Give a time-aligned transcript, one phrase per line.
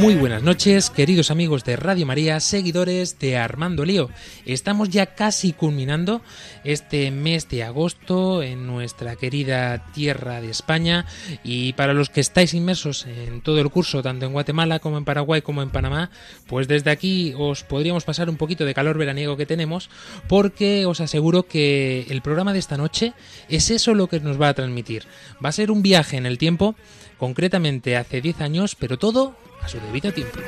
[0.00, 4.10] Muy buenas noches, queridos amigos de Radio María, seguidores de Armando Lío.
[4.46, 6.22] Estamos ya casi culminando
[6.62, 11.04] este mes de agosto en nuestra querida tierra de España
[11.42, 15.04] y para los que estáis inmersos en todo el curso, tanto en Guatemala como en
[15.04, 16.10] Paraguay como en Panamá,
[16.46, 19.90] pues desde aquí os podríamos pasar un poquito de calor veraniego que tenemos
[20.28, 23.14] porque os aseguro que el programa de esta noche
[23.48, 25.06] es eso lo que nos va a transmitir.
[25.44, 26.76] Va a ser un viaje en el tiempo,
[27.18, 30.38] concretamente hace 10 años, pero todo a su debido tiempo.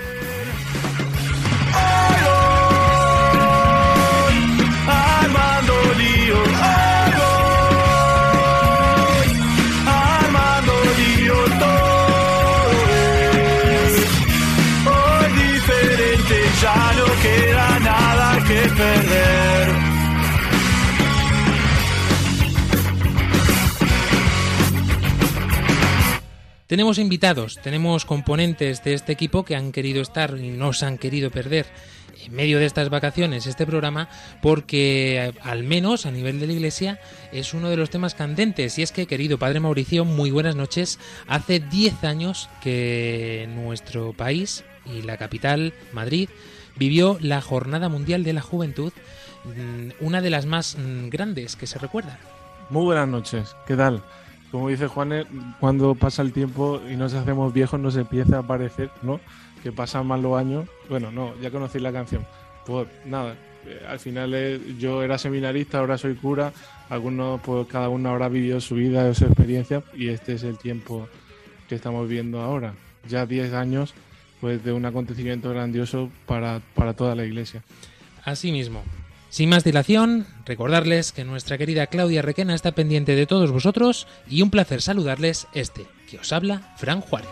[4.86, 9.28] Armando lío, hoy voy.
[9.86, 12.70] Armando lío, todo
[13.70, 13.94] es
[14.86, 19.29] hoy diferente, ya no queda nada que perder.
[26.70, 30.98] Tenemos invitados, tenemos componentes de este equipo que han querido estar y no se han
[30.98, 31.66] querido perder
[32.24, 34.08] en medio de estas vacaciones este programa
[34.40, 37.00] porque eh, al menos a nivel de la iglesia
[37.32, 38.78] es uno de los temas candentes.
[38.78, 41.00] Y es que querido padre Mauricio muy buenas noches.
[41.26, 46.28] Hace 10 años que nuestro país y la capital Madrid
[46.76, 48.92] vivió la jornada mundial de la juventud
[49.42, 52.20] mm, una de las más mm, grandes que se recuerda.
[52.68, 54.04] Muy buenas noches, ¿qué tal?
[54.50, 55.26] Como dice Juan,
[55.60, 59.20] cuando pasa el tiempo y nos hacemos viejos nos empieza a parecer, ¿no?
[59.62, 60.68] Que pasan más los años.
[60.88, 62.26] Bueno, no, ya conocí la canción.
[62.66, 66.52] Pues nada, eh, al final eh, yo era seminarista, ahora soy cura.
[66.88, 71.08] Algunos, pues cada uno habrá vivido su vida, su experiencia y este es el tiempo
[71.68, 72.74] que estamos viendo ahora.
[73.08, 73.94] Ya 10 años
[74.40, 77.62] pues de un acontecimiento grandioso para, para toda la iglesia.
[78.24, 78.82] Así mismo.
[79.30, 84.42] Sin más dilación, recordarles que nuestra querida Claudia Requena está pendiente de todos vosotros y
[84.42, 87.30] un placer saludarles este, que os habla, Fran Juárez.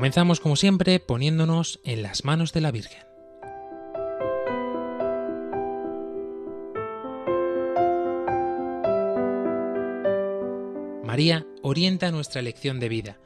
[0.00, 3.02] Comenzamos como siempre poniéndonos en las manos de la Virgen.
[11.04, 13.18] María orienta nuestra elección de vida.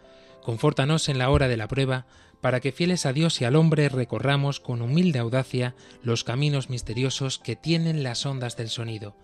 [0.42, 2.06] Confórtanos en la hora de la prueba,
[2.40, 7.38] para que fieles a Dios y al hombre recorramos con humilde audacia los caminos misteriosos
[7.38, 9.16] que tienen las ondas del sonido,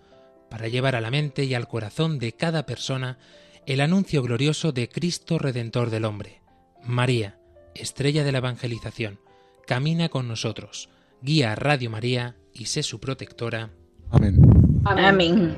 [0.51, 3.19] para llevar a la mente y al corazón de cada persona
[3.67, 6.43] el anuncio glorioso de Cristo Redentor del hombre.
[6.83, 7.40] María,
[7.81, 9.19] estrella de la evangelización,
[9.67, 10.89] camina con nosotros,
[11.23, 13.71] guía a Radio María y sé su protectora.
[14.11, 14.37] Amén.
[14.85, 15.57] Amén.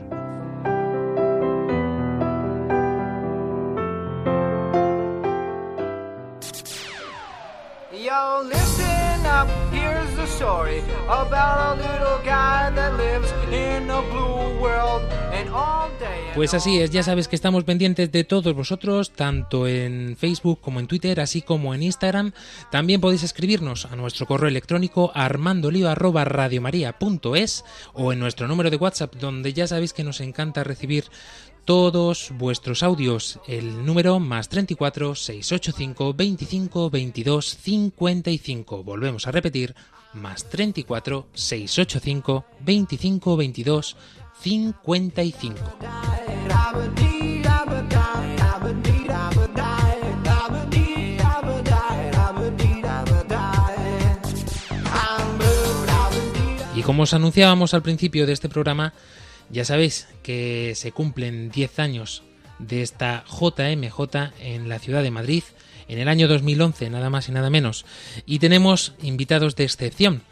[7.93, 14.61] Yo, listen up, here's the story about a little guy that lives in a blue
[14.61, 15.72] world and all
[16.35, 20.81] Pues así es, ya sabes que estamos pendientes de todos vosotros, tanto en Facebook como
[20.81, 22.33] en Twitter, así como en Instagram.
[22.71, 29.53] También podéis escribirnos a nuestro correo electrónico armandolio@radiomaria.es o en nuestro número de WhatsApp, donde
[29.53, 31.05] ya sabéis que nos encanta recibir
[31.67, 33.39] todos vuestros audios.
[33.47, 38.83] El número más 34 685 25 22 55.
[38.83, 39.75] Volvemos a repetir,
[40.15, 44.22] más 34 685 25 22 55.
[56.75, 58.93] Y como os anunciábamos al principio de este programa,
[59.51, 62.25] ya sabéis que se cumplen 10 años
[62.59, 65.45] de esta JMJ en la ciudad de Madrid
[65.87, 67.85] en el año 2011, nada más y nada menos.
[68.27, 70.23] Y tenemos invitados de excepción,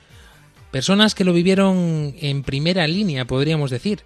[0.71, 4.01] personas que lo vivieron en primera línea, podríamos decir,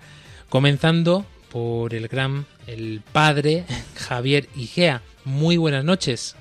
[0.49, 3.65] comenzando por el gran, el padre
[3.97, 5.03] Javier Igea.
[5.25, 6.37] Muy buenas noches.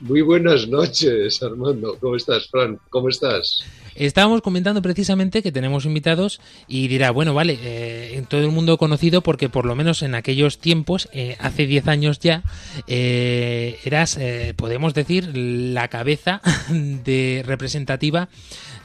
[0.00, 1.98] Muy buenas noches, Armando.
[2.00, 2.80] ¿Cómo estás, Fran?
[2.88, 3.62] ¿Cómo estás?
[3.94, 8.78] Estábamos comentando precisamente que tenemos invitados y dirá, bueno, vale, eh, en todo el mundo
[8.78, 12.42] conocido porque por lo menos en aquellos tiempos, eh, hace 10 años ya,
[12.86, 18.28] eh, eras, eh, podemos decir, la cabeza de representativa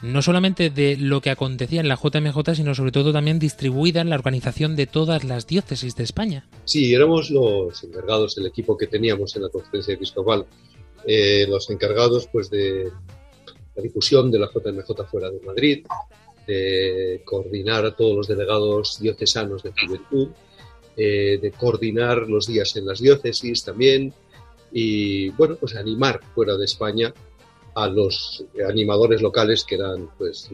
[0.02, 4.08] no solamente de lo que acontecía en la JMJ, sino sobre todo también distribuida en
[4.08, 6.48] la organización de todas las diócesis de España.
[6.64, 10.46] Sí, éramos los encargados, el equipo que teníamos en la conferencia episcopal,
[11.06, 12.90] los encargados pues de
[13.74, 15.86] la difusión de la JMJ fuera de Madrid,
[16.46, 20.28] de coordinar a todos los delegados diocesanos de juventud,
[20.96, 24.12] eh, de coordinar los días en las diócesis también
[24.72, 27.12] y bueno, pues animar fuera de España
[27.74, 30.50] a los animadores locales que eran pues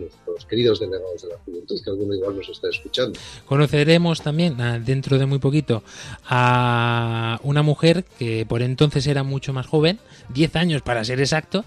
[0.48, 3.18] queridos delegados de la juventud, que alguno igual nos está escuchando.
[3.46, 5.82] Conoceremos también ah, dentro de muy poquito
[6.28, 9.98] a una mujer que por entonces era mucho más joven,
[10.34, 11.64] 10 años para ser exacto,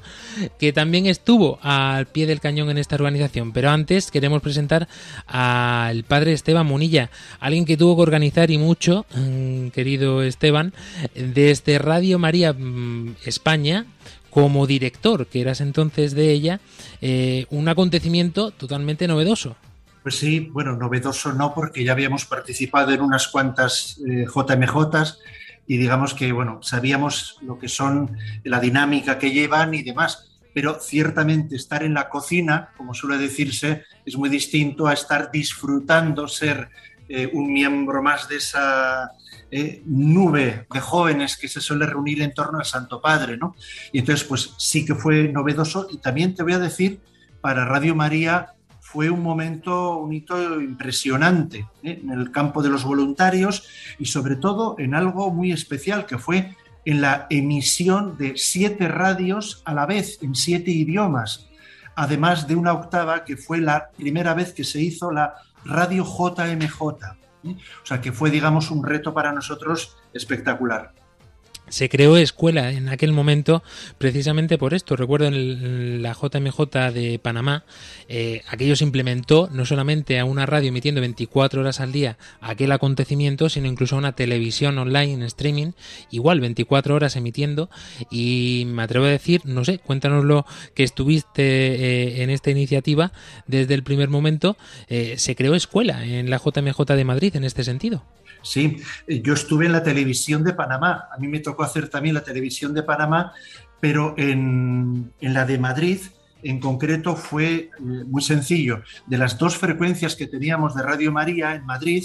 [0.57, 3.51] que también estuvo al pie del cañón en esta organización.
[3.54, 4.88] Pero antes queremos presentar
[5.28, 7.10] al padre Esteban Munilla,
[7.40, 10.74] alguien que tuvo que organizar y mucho, mm, querido Esteban,
[11.16, 13.86] desde Radio María mm, España
[14.30, 16.60] como director, que eras entonces de ella,
[17.02, 19.56] eh, un acontecimiento totalmente novedoso.
[20.04, 25.20] Pues sí, bueno, novedoso no, porque ya habíamos participado en unas cuantas eh, JMJs
[25.68, 30.80] y digamos que, bueno, sabíamos lo que son la dinámica que llevan y demás, pero
[30.80, 36.70] ciertamente estar en la cocina, como suele decirse, es muy distinto a estar disfrutando, ser
[37.08, 39.12] eh, un miembro más de esa
[39.51, 43.56] eh, nube de jóvenes que se suele reunir en torno al Santo Padre, ¿no?
[43.92, 47.01] Y entonces, pues sí que fue novedoso y también te voy a decir,
[47.42, 52.00] para Radio María fue un momento, un hito impresionante ¿eh?
[52.04, 53.68] en el campo de los voluntarios
[54.00, 56.56] y sobre todo en algo muy especial que fue
[56.86, 61.48] en la emisión de siete radios a la vez, en siete idiomas,
[61.96, 65.36] además de una octava que fue la primera vez que se hizo la
[65.66, 67.19] Radio JMJ.
[67.44, 70.94] O sea que fue, digamos, un reto para nosotros espectacular.
[71.69, 73.63] Se creó escuela en aquel momento
[73.98, 74.95] precisamente por esto.
[74.95, 77.63] Recuerdo en la JMJ de Panamá,
[78.07, 82.71] eh, aquello se implementó no solamente a una radio emitiendo 24 horas al día aquel
[82.71, 85.71] acontecimiento, sino incluso a una televisión online streaming,
[86.10, 87.69] igual 24 horas emitiendo.
[88.10, 93.12] Y me atrevo a decir, no sé, cuéntanoslo que estuviste eh, en esta iniciativa
[93.48, 94.57] desde el primer momento.
[94.88, 98.04] Eh, se creó escuela en la JMJ de Madrid en este sentido.
[98.42, 98.77] Sí,
[99.07, 101.10] yo estuve en la televisión de Panamá.
[101.13, 103.34] A mí me tocó hacer también la televisión de Panamá,
[103.80, 106.00] pero en, en la de Madrid,
[106.44, 108.82] en concreto, fue eh, muy sencillo.
[109.08, 112.04] De las dos frecuencias que teníamos de Radio María en Madrid,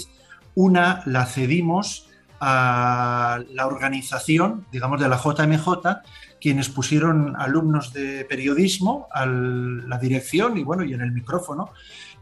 [0.55, 2.07] una la cedimos
[2.39, 5.69] a la organización, digamos, de la JMJ,
[6.39, 11.71] quienes pusieron alumnos de periodismo a la dirección y bueno, y en el micrófono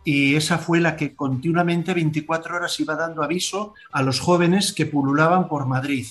[0.04, 4.86] y esa fue la que continuamente 24 horas iba dando aviso a los jóvenes que
[4.86, 6.08] pululaban por Madrid.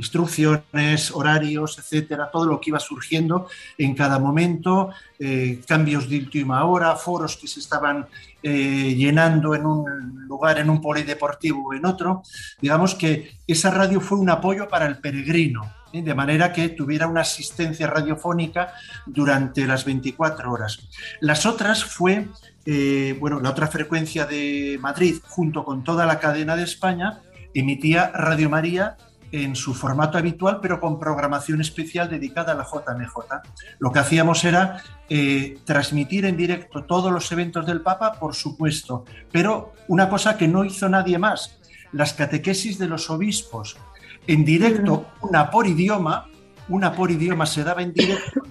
[0.00, 6.64] Instrucciones, horarios, etcétera, todo lo que iba surgiendo en cada momento, eh, cambios de última
[6.64, 8.06] hora, foros que se estaban
[8.42, 12.22] eh, llenando en un lugar, en un polideportivo o en otro.
[12.62, 16.00] Digamos que esa radio fue un apoyo para el peregrino, ¿eh?
[16.00, 18.72] de manera que tuviera una asistencia radiofónica
[19.04, 20.78] durante las 24 horas.
[21.20, 22.26] Las otras fue
[23.18, 27.20] bueno, la otra frecuencia de Madrid, junto con toda la cadena de España,
[27.52, 28.96] emitía Radio María
[29.32, 33.14] en su formato habitual, pero con programación especial dedicada a la JMJ.
[33.78, 39.04] Lo que hacíamos era eh, transmitir en directo todos los eventos del Papa, por supuesto,
[39.30, 41.58] pero una cosa que no hizo nadie más,
[41.92, 43.76] las catequesis de los obispos.
[44.26, 46.28] En directo, una por idioma,
[46.68, 48.42] una por idioma se daba en directo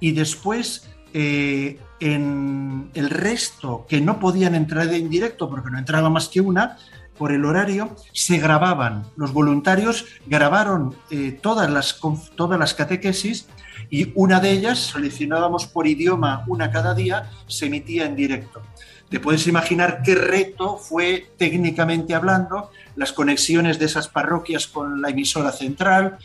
[0.00, 6.10] y después eh, en el resto que no podían entrar en directo porque no entraba
[6.10, 6.76] más que una,
[7.18, 9.04] por el horario, se grababan.
[9.16, 12.00] Los voluntarios grabaron eh, todas, las,
[12.36, 13.48] todas las catequesis
[13.90, 18.62] y una de ellas, seleccionábamos por idioma una cada día, se emitía en directo.
[19.08, 25.08] Te puedes imaginar qué reto fue técnicamente hablando las conexiones de esas parroquias con la
[25.08, 26.18] emisora central,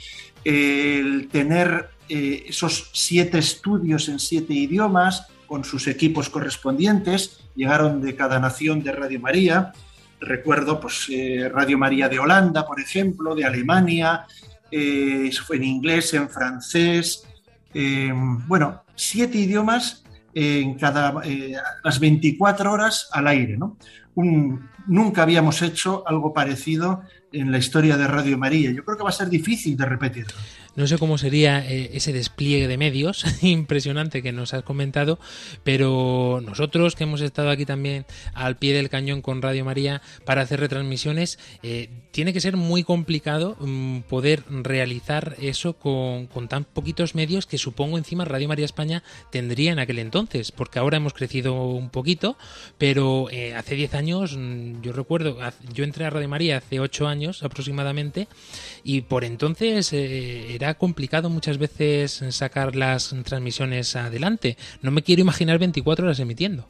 [0.44, 8.16] el tener eh, esos siete estudios en siete idiomas con sus equipos correspondientes, llegaron de
[8.16, 9.72] cada nación de Radio María,
[10.26, 14.26] recuerdo pues eh, Radio María de Holanda, por ejemplo, de Alemania,
[14.72, 17.28] eh, en inglés, en francés,
[18.48, 20.04] bueno, siete idiomas
[20.34, 21.22] en cada
[21.84, 23.78] las 24 horas al aire, ¿no?
[24.88, 27.02] nunca habíamos hecho algo parecido
[27.32, 28.72] en la historia de Radio María.
[28.72, 30.28] Yo creo que va a ser difícil de repetir.
[30.76, 35.20] No sé cómo sería eh, ese despliegue de medios impresionante que nos has comentado,
[35.64, 40.42] pero nosotros que hemos estado aquí también al pie del cañón con Radio María para
[40.42, 46.64] hacer retransmisiones, eh, tiene que ser muy complicado mm, poder realizar eso con, con tan
[46.64, 51.14] poquitos medios que supongo encima Radio María España tendría en aquel entonces, porque ahora hemos
[51.14, 52.38] crecido un poquito,
[52.78, 55.38] pero eh, hace 10 años, mm, yo recuerdo,
[55.72, 58.28] yo entré a Radio María hace 8 años aproximadamente,
[58.84, 64.58] y por entonces eh, era complicado muchas veces sacar las transmisiones adelante.
[64.82, 66.68] No me quiero imaginar 24 horas emitiendo.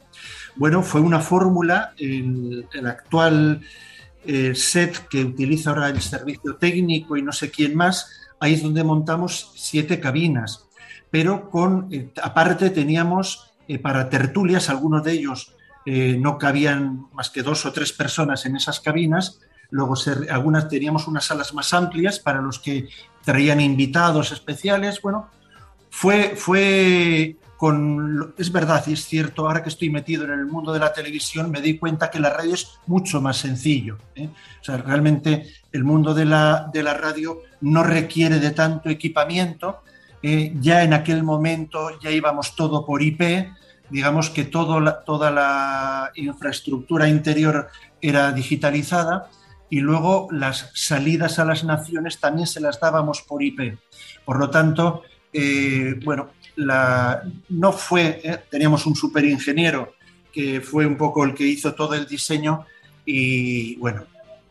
[0.56, 3.60] Bueno, fue una fórmula, el, el actual
[4.26, 8.10] eh, set que utiliza ahora el servicio técnico y no sé quién más,
[8.40, 10.64] ahí es donde montamos siete cabinas,
[11.10, 15.54] pero con, eh, aparte teníamos eh, para tertulias, algunos de ellos
[15.86, 19.92] no cabían más que dos o tres personas en esas cabinas, luego
[20.30, 22.88] algunas teníamos unas salas más amplias para los que
[23.24, 25.28] traían invitados especiales, bueno,
[25.90, 30.72] fue, fue con, es verdad y es cierto, ahora que estoy metido en el mundo
[30.72, 33.98] de la televisión, me di cuenta que la radio es mucho más sencillo.
[34.14, 34.28] ¿eh?
[34.60, 39.82] O sea, realmente el mundo de la, de la radio no requiere de tanto equipamiento.
[40.22, 43.22] eh, ya en aquel momento ya íbamos todo por IP,
[43.90, 47.68] digamos que todo toda la infraestructura interior
[48.00, 49.28] era digitalizada
[49.74, 53.76] y luego las salidas a las naciones también se las dábamos por IP.
[54.24, 55.02] Por lo tanto,
[55.32, 56.30] eh, bueno,
[57.48, 59.94] no fue, eh, teníamos un superingeniero
[60.32, 62.64] que fue un poco el que hizo todo el diseño
[63.04, 64.04] y bueno,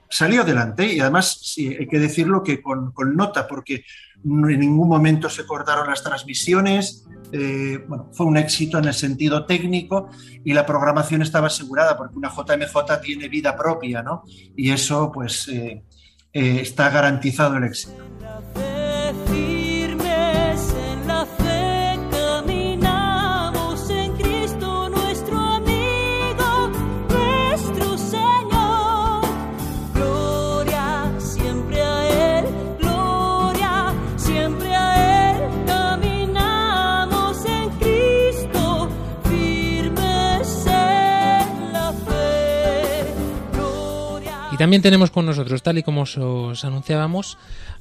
[0.09, 3.85] salió adelante y además sí, hay que decirlo que con, nota porque
[4.25, 9.43] en ningún momento se cortaron las transmisiones, eh, bueno, fue un éxito en el sentido
[9.47, 10.11] técnico
[10.45, 14.23] y la programación estaba asegurada porque una JMJ tiene vida propia, ¿no?
[14.55, 15.83] Y eso pues eh,
[16.31, 17.95] eh, está garantizado el éxito.
[44.53, 47.39] Y también tenemos con nosotros, tal y como os, os anunciábamos,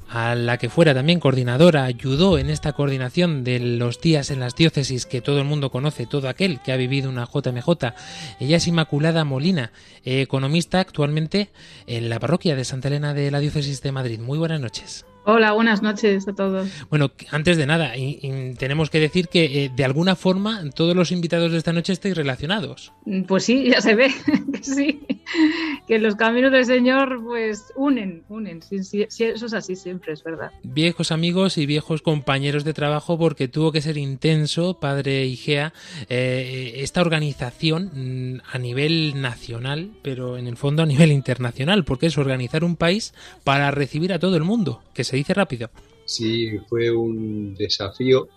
[0.09, 4.55] a la que fuera también coordinadora, ayudó en esta coordinación de los días en las
[4.55, 7.93] diócesis que todo el mundo conoce, todo aquel que ha vivido una JMJ.
[8.39, 9.71] Ella es Inmaculada Molina,
[10.03, 11.51] economista actualmente
[11.85, 14.19] en la parroquia de Santa Elena de la diócesis de Madrid.
[14.19, 15.05] Muy buenas noches.
[15.25, 16.69] Hola, buenas noches a todos.
[16.89, 20.97] Bueno, antes de nada, y- y tenemos que decir que eh, de alguna forma todos
[20.97, 22.91] los invitados de esta noche estáis relacionados.
[23.27, 24.07] Pues sí, ya se ve
[24.53, 24.99] que sí,
[25.87, 28.61] que los caminos del Señor pues unen, unen.
[28.61, 30.51] Sí, sí, sí, eso es así siempre, es verdad.
[30.63, 35.71] Viejos amigos y viejos compañeros de trabajo porque tuvo que ser intenso, padre Igea,
[36.09, 37.91] eh, esta organización
[38.35, 42.75] mm, a nivel nacional, pero en el fondo a nivel internacional, porque es organizar un
[42.75, 43.13] país
[43.45, 45.69] para recibir a todo el mundo, que se dice rápido.
[46.05, 48.27] Sí, fue un desafío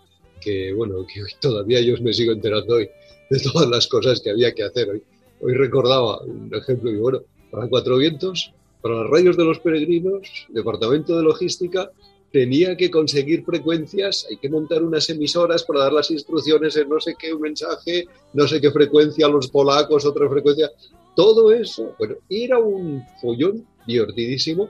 [0.40, 2.88] que, bueno, que todavía yo me sigo enterando hoy
[3.30, 4.90] de todas las cosas que había que hacer.
[4.90, 5.02] Hoy,
[5.40, 8.52] hoy recordaba un ejemplo que, bueno, para Cuatro Vientos,
[8.83, 11.90] para las radios de los peregrinos, departamento de logística,
[12.33, 17.00] tenía que conseguir frecuencias, hay que montar unas emisoras para dar las instrucciones en no
[17.00, 20.71] sé qué mensaje, no sé qué frecuencia a los polacos, otra frecuencia.
[21.14, 24.68] Todo eso, bueno, era un follón divertidísimo,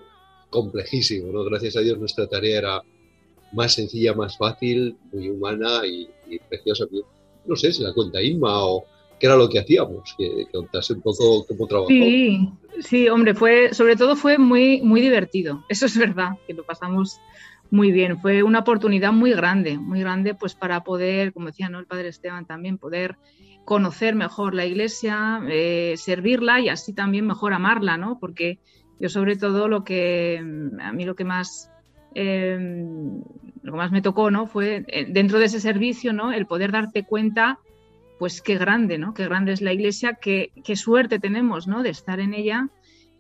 [0.51, 1.45] complejísimo, ¿no?
[1.45, 2.83] Gracias a Dios nuestra tarea era
[3.53, 6.09] más sencilla, más fácil, muy humana y,
[6.49, 6.85] preciosa.
[7.45, 8.85] No sé si la cuenta Inma o
[9.19, 11.89] qué era lo que hacíamos, que, que contase un poco cómo trabajó.
[11.89, 12.51] Sí,
[12.81, 15.65] sí, hombre, fue, sobre todo fue muy, muy divertido.
[15.69, 17.19] Eso es verdad, que lo pasamos
[17.71, 18.21] muy bien.
[18.21, 21.79] Fue una oportunidad muy grande, muy grande, pues para poder, como decía ¿no?
[21.79, 23.17] el padre Esteban también, poder
[23.65, 28.19] conocer mejor la iglesia, eh, servirla y así también mejor amarla, ¿no?
[28.21, 28.61] Porque
[28.99, 30.39] yo sobre todo lo que
[30.81, 31.71] a mí lo que más
[32.15, 32.59] eh,
[33.63, 34.47] lo más me tocó, ¿no?
[34.47, 36.33] Fue eh, dentro de ese servicio, ¿no?
[36.33, 37.59] El poder darte cuenta
[38.19, 39.13] pues qué grande, ¿no?
[39.13, 41.83] Qué grande es la iglesia, qué, qué suerte tenemos, ¿no?
[41.83, 42.69] De estar en ella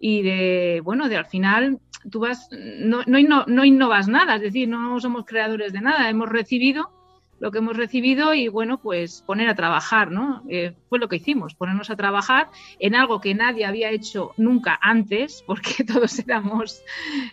[0.00, 1.78] y de, bueno, de al final
[2.10, 6.28] tú vas, no, no, no innovas nada, es decir, no somos creadores de nada, hemos
[6.28, 6.95] recibido
[7.38, 10.42] lo que hemos recibido y, bueno, pues poner a trabajar, ¿no?
[10.48, 14.78] Eh, fue lo que hicimos, ponernos a trabajar en algo que nadie había hecho nunca
[14.80, 16.82] antes, porque todos éramos,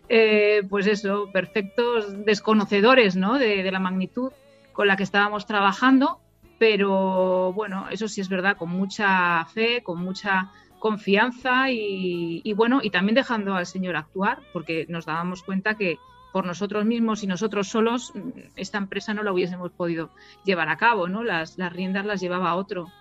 [0.10, 3.40] eh, pues eso, perfectos desconocedores, ¿no?
[3.40, 4.32] De, la magnitud
[4.74, 6.20] con la que estábamos trabajando
[6.60, 10.50] pero bueno, eso sí es verdad, con mucha fe, con mucha
[10.84, 15.98] confianza y, bueno, y también dejando al Señor actuar, porque nos dábamos cuenta que,
[16.34, 20.10] por nosotros mismos y nosotros solos, mm, esta empresa no la hubiésemos podido
[20.44, 21.24] llevar a cabo, ¿no?
[21.24, 22.92] Las, las riendas las llevaba otro.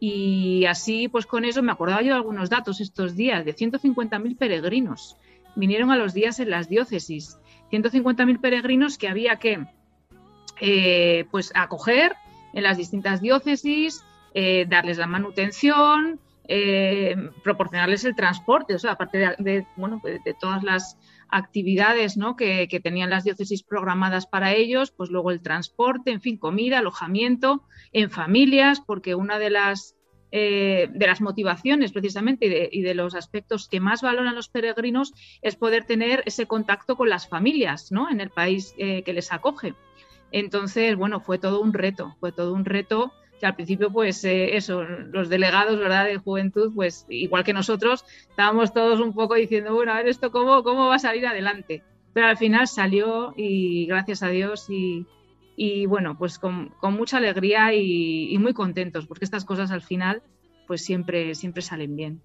[0.00, 4.36] Y así, pues con eso me acordaba yo de algunos datos estos días, de 150.000
[4.38, 5.16] peregrinos.
[5.54, 7.38] Vinieron a los días en las diócesis.
[7.70, 9.66] 150.000 peregrinos que había que
[10.60, 12.14] eh, pues acoger
[12.54, 14.02] en las distintas diócesis,
[14.32, 17.14] eh, darles la manutención, eh,
[17.44, 20.96] proporcionarles el transporte, o sea, aparte de, bueno, de todas las
[21.30, 26.78] actividades que, tenían las diócesis programadas para ellos, pues luego el transporte, en fin, comida,
[26.78, 29.96] alojamiento, en familias, porque una de las,
[30.32, 34.48] eh, de las motivaciones precisamente y de, y de, los aspectos que más valoran los
[34.48, 38.10] peregrinos es poder tener ese contacto con las familias ¿no?
[38.10, 39.74] en el país eh, que les acoge.
[40.30, 44.56] Entonces, bueno, fue todo un reto, fue todo un reto que al principio, pues eh,
[44.56, 49.74] eso, los delegados, ¿verdad?, de juventud, pues igual que nosotros, estábamos todos un poco diciendo,
[49.74, 51.82] bueno, a ver esto cómo, cómo va a salir adelante.
[52.12, 55.06] Pero al final salió y gracias a Dios y,
[55.56, 59.82] y bueno, pues con, con mucha alegría y, y, muy contentos, porque estas cosas al
[59.82, 60.22] final,
[60.66, 62.22] pues siempre, siempre salen bien.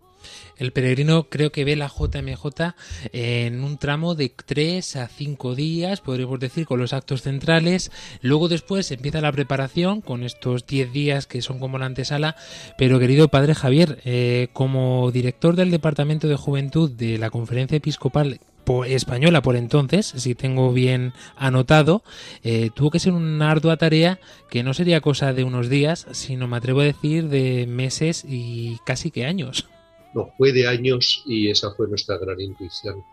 [0.57, 2.73] El peregrino creo que ve la JMJ
[3.11, 7.91] en un tramo de 3 a 5 días, podríamos decir, con los actos centrales.
[8.21, 12.35] Luego después empieza la preparación con estos 10 días que son como la antesala.
[12.77, 18.39] Pero querido padre Javier, eh, como director del Departamento de Juventud de la Conferencia Episcopal
[18.87, 22.03] española por entonces, si tengo bien anotado,
[22.43, 26.47] eh, tuvo que ser una ardua tarea que no sería cosa de unos días, sino
[26.47, 29.67] me atrevo a decir de meses y casi que años.
[30.13, 33.03] No, fue de años y esa fue nuestra gran intuición.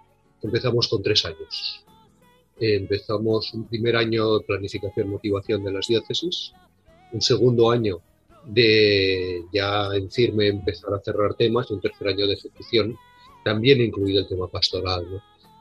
[0.42, 1.85] Empezamos con tres años.
[2.59, 6.52] Empezamos un primer año de planificación motivación de las diócesis,
[7.12, 8.02] un segundo año
[8.45, 12.97] de ya en firme empezar a cerrar temas y un tercer año de ejecución,
[13.45, 15.07] también incluido el tema pastoral,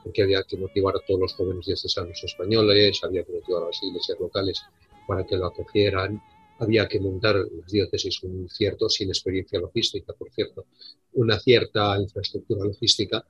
[0.04, 3.82] porque había que motivar a todos los jóvenes diocesanos españoles, había que motivar a las
[3.82, 4.62] iglesias locales
[5.06, 6.22] para que lo acogieran,
[6.60, 10.66] había que montar las diócesis un cierto, sin experiencia logística, por cierto,
[11.14, 13.24] una cierta infraestructura logística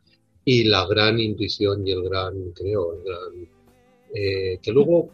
[0.44, 3.48] y la gran intuición y el gran, creo, el gran,
[4.12, 5.10] eh, que luego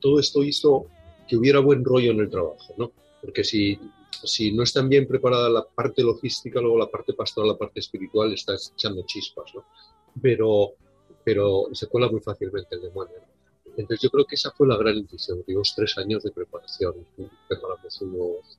[0.00, 0.86] todo esto hizo
[1.28, 2.92] que hubiera buen rollo en el trabajo, ¿no?
[3.20, 3.78] Porque si,
[4.24, 8.32] si no están bien preparada la parte logística, luego la parte pastoral, la parte espiritual
[8.32, 9.64] está echando chispas, ¿no?
[10.20, 10.72] Pero,
[11.24, 13.14] pero se cuela muy fácilmente el demonio.
[13.20, 13.31] ¿no?
[13.76, 16.94] Entonces yo creo que esa fue la gran intuición, tuvimos tres años de preparación,
[17.48, 18.58] preparamos unos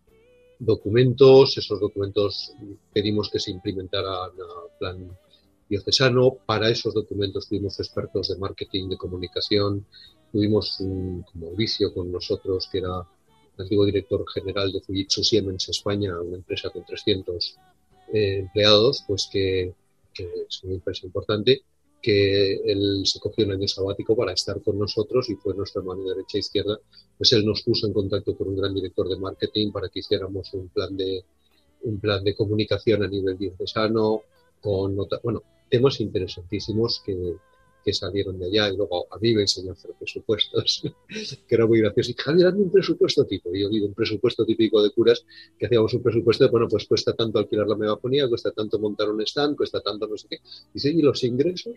[0.60, 2.54] documentos, esos documentos
[2.94, 5.18] pedimos que se implementaran a plan
[5.70, 9.86] diocesano, para esos documentos tuvimos expertos de marketing, de comunicación,
[10.32, 13.08] tuvimos un, Mauricio con nosotros, que era
[13.58, 17.58] antiguo director general de Fujitsu Siemens España, una empresa con 300
[18.14, 19.74] eh, empleados, pues que
[20.16, 21.64] es una empresa importante,
[22.04, 26.04] que él se cogió un año sabático para estar con nosotros y fue nuestra mano
[26.04, 26.78] derecha e izquierda.
[27.18, 30.54] Pues él nos puso en contacto con un gran director de marketing para que hiciéramos
[30.54, 31.24] un plan de,
[31.84, 34.24] un plan de comunicación a nivel diocesano,
[34.62, 37.38] con bueno, temas interesantísimos que,
[37.84, 40.84] que salieron de allá y luego a mí me enseñó a hacer presupuestos,
[41.48, 42.12] que era muy gracioso.
[42.12, 43.54] Y Javier, hazme un presupuesto tipo.
[43.54, 45.26] Y yo digo, un presupuesto típico de curas,
[45.60, 49.10] que hacíamos un presupuesto de, bueno, pues cuesta tanto alquilar la megafonía, cuesta tanto montar
[49.10, 50.38] un stand, cuesta tanto no sé qué.
[50.74, 51.76] Dice, ¿y los ingresos?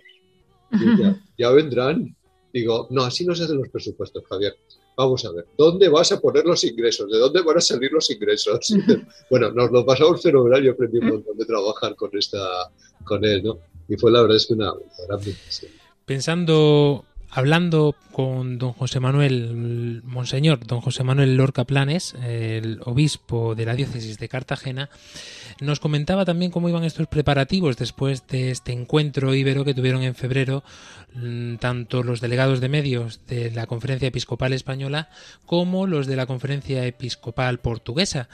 [0.73, 2.17] Y ya, ya vendrán.
[2.53, 4.57] Digo, no, así no se hacen los presupuestos, Javier.
[4.97, 7.11] Vamos a ver, ¿dónde vas a poner los ingresos?
[7.11, 8.73] ¿De dónde van a salir los ingresos?
[9.31, 12.73] bueno, nos lo pasamos fenomenal y aprendí un montón de trabajar con, esta,
[13.05, 13.59] con él, ¿no?
[13.89, 15.71] Y fue la verdad es que una, una gran bendición
[16.07, 23.67] pensando, hablando con don José Manuel, Monseñor, don José Manuel Lorca Planes, el obispo de
[23.67, 24.89] la diócesis de Cartagena,
[25.61, 30.15] nos comentaba también cómo iban estos preparativos después de este encuentro íbero que tuvieron en
[30.15, 30.65] febrero
[31.61, 35.09] tanto los delegados de medios de la Conferencia Episcopal Española
[35.45, 38.29] como los de la Conferencia Episcopal Portuguesa.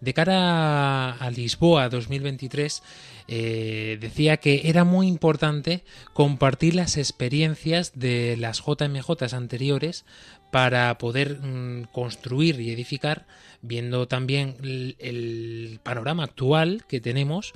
[0.00, 2.82] De cara a Lisboa 2023,
[3.28, 5.82] eh, decía que era muy importante
[6.12, 10.04] compartir las experiencias de las JMJ anteriores
[10.52, 13.26] para poder mmm, construir y edificar,
[13.62, 17.54] viendo también el, el panorama actual que tenemos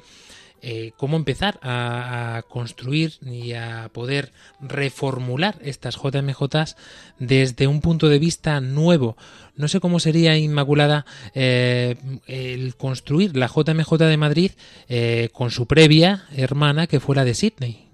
[0.62, 6.76] eh, cómo empezar a, construir y a poder reformular estas JMJs
[7.18, 9.16] desde un punto de vista nuevo.
[9.56, 11.96] No sé cómo sería Inmaculada eh,
[12.26, 14.50] el construir la JMJ de Madrid
[14.88, 17.88] eh, con su previa hermana que fuera de Sydney.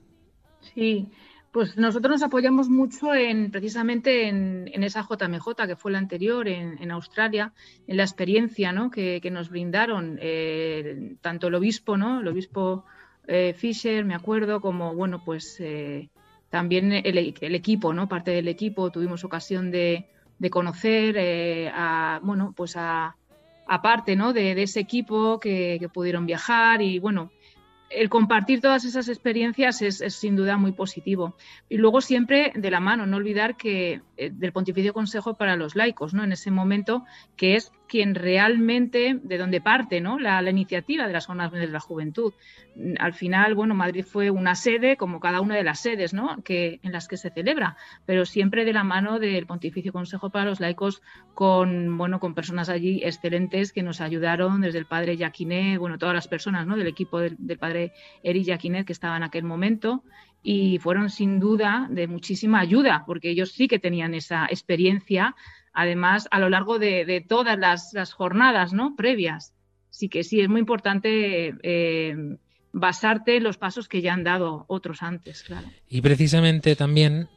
[0.74, 1.08] Sí,
[1.56, 6.90] pues nosotros nos apoyamos mucho en precisamente en, esa JMJ que fue la anterior en,
[6.90, 7.54] Australia,
[7.86, 8.90] en la experiencia ¿no?
[8.90, 12.20] que, nos brindaron eh, tanto el obispo, ¿no?
[12.20, 12.84] el obispo
[13.26, 16.10] eh, Fisher, me acuerdo, como bueno, pues eh,
[16.50, 18.06] también el, equipo, ¿no?
[18.06, 20.10] Parte del equipo tuvimos ocasión de,
[20.50, 23.16] conocer a, bueno, pues a,
[23.66, 24.34] a parte, ¿no?
[24.34, 27.30] De, ese equipo que pudieron viajar y, bueno,
[27.90, 31.36] el compartir todas esas experiencias es, sin duda muy positivo.
[31.68, 35.76] Y luego siempre de la mano, no olvidar que eh, del Pontificio Consejo para los
[35.76, 36.24] laicos, ¿no?
[36.24, 37.04] En ese momento,
[37.36, 40.18] que es quien realmente, de donde parte, ¿no?
[40.18, 42.32] La, iniciativa de las jornadas de la juventud.
[42.98, 46.42] Al final, bueno, Madrid fue una sede, como cada una de las sedes, ¿no?
[46.42, 50.44] Que, en las que se celebra, pero siempre de la mano del Pontificio Consejo para
[50.44, 51.02] los laicos,
[51.34, 56.14] con, bueno, con personas allí excelentes que nos ayudaron, desde el padre Yaquiné, bueno, todas
[56.14, 56.76] las personas, ¿no?
[56.76, 60.02] Del equipo del, del padre Eri Yaquiné, que estaba en aquel momento,
[60.42, 65.34] y fueron sin duda de muchísima ayuda, porque ellos sí que tenían esa experiencia,
[65.76, 68.96] además, a lo largo de, todas las, las, jornadas ¿no?
[68.96, 69.52] previas.
[69.90, 72.16] Sí que sí, es muy importante eh,
[72.72, 75.68] basarte en los pasos que ya han dado otros antes, claro.
[75.88, 77.28] Y precisamente también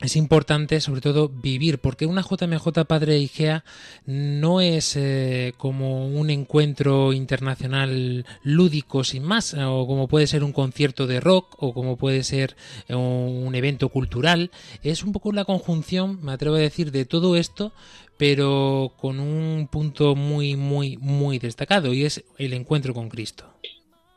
[0.00, 3.64] es importante sobre todo vivir, porque una JMJ Padre Igea
[4.06, 10.52] no es eh, como un encuentro internacional lúdico sin más, o como puede ser un
[10.52, 12.54] concierto de rock, o como puede ser
[12.86, 14.50] eh, un evento cultural,
[14.82, 17.72] es un poco la conjunción, me atrevo a decir, de todo esto,
[18.16, 23.46] pero con un punto muy, muy, muy destacado, y es el encuentro con Cristo.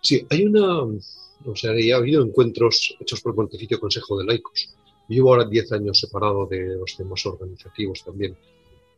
[0.01, 4.69] Sí, hay una, o sea, ya ha habido encuentros hechos por Pontificio Consejo de Laicos,
[5.11, 8.33] Llevo ahora 10 años separado de los temas organizativos también,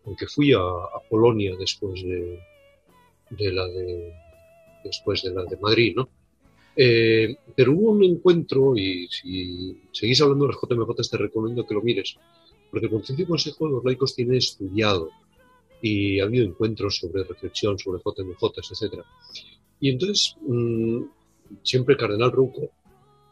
[0.05, 0.59] aunque fui a,
[1.09, 4.13] Polonia después de, la de
[4.83, 6.07] después de la de Madrid, ¿no?
[6.75, 11.73] Eh, pero hubo un encuentro y si seguís hablando de las JMJ te recomiendo que
[11.73, 12.15] lo mires,
[12.69, 15.09] porque el Pontificio Consejo de los Laicos tiene estudiado
[15.81, 19.03] y ha habido encuentros sobre reflexión sobre JMJ, etc.
[19.79, 21.05] Y entonces, mmm,
[21.63, 22.69] siempre Cardenal Rouco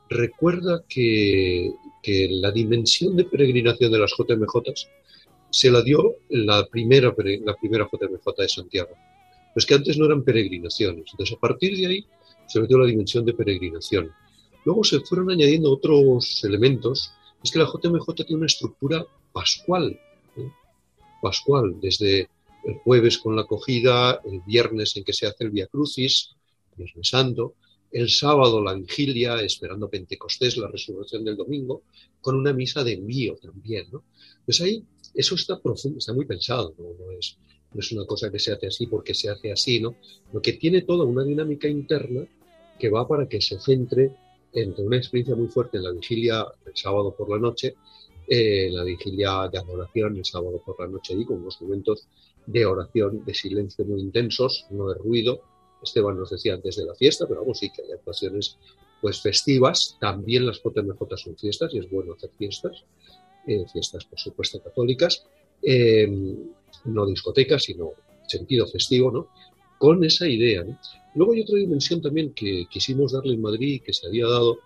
[0.09, 4.73] recuerda que, que, la dimensión de peregrinación de las JMJ
[5.49, 7.13] se la dio la primera,
[7.45, 8.91] la primera JMJ de Santiago.
[9.53, 11.05] Pues que antes no eran peregrinaciones.
[11.11, 12.05] Entonces, a partir de ahí
[12.47, 14.11] se metió la dimensión de peregrinación.
[14.65, 17.11] Luego se fueron añadiendo otros elementos.
[17.43, 19.99] Es que la JMJ tiene una estructura pascual.
[20.37, 20.49] ¿eh?
[21.21, 22.29] Pascual, desde
[22.63, 26.35] el jueves con la acogida, el viernes en que se hace el Via Crucis,
[26.75, 27.55] Viernes Santo,
[27.91, 31.83] el sábado la vigilia, esperando Pentecostés, la resurrección del domingo,
[32.21, 34.03] con una misa de envío también, ¿no?
[34.45, 37.11] Pues ahí eso está profundo, está muy pensado, ¿no?
[37.11, 37.37] Es,
[37.73, 39.95] no es una cosa que se hace así porque se hace así, ¿no?
[40.31, 42.25] Lo que tiene toda una dinámica interna
[42.79, 44.11] que va para que se centre
[44.53, 47.75] entre una experiencia muy fuerte en la vigilia el sábado por la noche,
[48.27, 52.07] eh, la vigilia de adoración el sábado por la noche, y con unos momentos
[52.45, 55.41] de oración, de silencio muy intensos, no de ruido,
[55.83, 58.57] Esteban nos decía antes de la fiesta, pero vamos, sí que hay actuaciones
[59.01, 62.83] pues festivas, también las JMJ son fiestas y es bueno hacer fiestas,
[63.47, 65.25] eh, fiestas por supuesto católicas,
[65.63, 66.07] eh,
[66.85, 67.93] no discotecas, sino
[68.27, 69.27] sentido festivo, ¿no?
[69.77, 70.63] Con esa idea.
[71.15, 74.59] Luego hay otra dimensión también que quisimos darle en Madrid, que se había dado,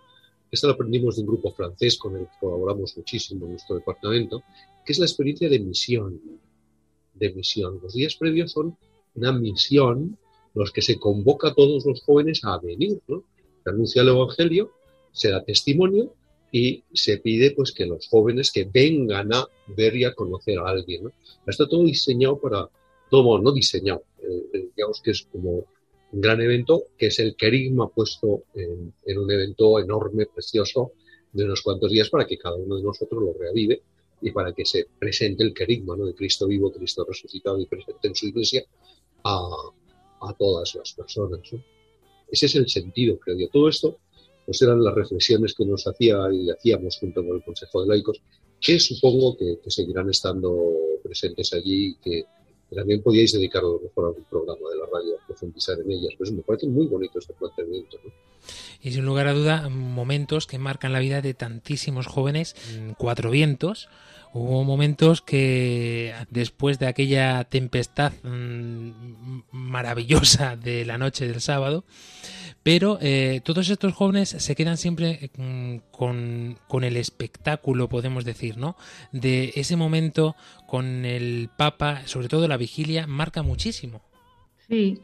[0.52, 4.44] esta la aprendimos de un grupo francés con el que colaboramos muchísimo en nuestro departamento,
[4.86, 6.22] que es la experiencia de misión.
[7.14, 7.80] De misión.
[7.82, 8.78] Los días previos son
[9.16, 10.18] una misión
[10.56, 13.24] los que se convoca a todos los jóvenes a venir, ¿no?
[13.64, 14.72] Se anuncia el Evangelio,
[15.12, 16.14] se da testimonio
[16.52, 20.70] y se pide pues que los jóvenes que vengan a ver y a conocer a
[20.70, 21.12] alguien, ¿no?
[21.46, 22.70] Está todo diseñado para,
[23.10, 25.66] todo, no diseñado, eh, digamos que es como
[26.12, 30.94] un gran evento, que es el querigma puesto en, en, un evento enorme, precioso,
[31.34, 33.82] de unos cuantos días para que cada uno de nosotros lo reavive
[34.22, 36.06] y para que se presente el querigma ¿no?
[36.06, 38.64] de Cristo vivo, Cristo resucitado y presente en su iglesia
[39.26, 39.50] a,
[40.22, 41.40] a todas las personas.
[41.52, 41.64] ¿no?
[42.32, 43.50] Ese es el sentido, creo yo.
[43.50, 43.98] Todo esto
[44.46, 48.22] pues eran las reflexiones que nos hacía y hacíamos junto con el Consejo de Laicos,
[48.62, 50.56] que supongo que, que seguirán estando
[51.04, 52.26] presentes allí y que,
[52.74, 55.92] también podíais dedicar a lo mejor a algún programa de la radio a profundizar en
[55.92, 56.14] ellas.
[56.18, 57.98] Pues me parece muy bonito este planteamiento.
[58.04, 58.12] ¿no?
[58.82, 62.56] Y sin lugar a duda, momentos que marcan la vida de tantísimos jóvenes,
[62.98, 63.88] cuatro vientos,
[64.38, 71.86] Hubo momentos que después de aquella tempestad mmm, maravillosa de la noche del sábado,
[72.62, 78.58] pero eh, todos estos jóvenes se quedan siempre mmm, con, con, el espectáculo, podemos decir,
[78.58, 78.76] ¿no?
[79.14, 80.36] De ese momento
[80.68, 84.02] con el Papa, sobre todo la vigilia, marca muchísimo.
[84.68, 85.00] Sí,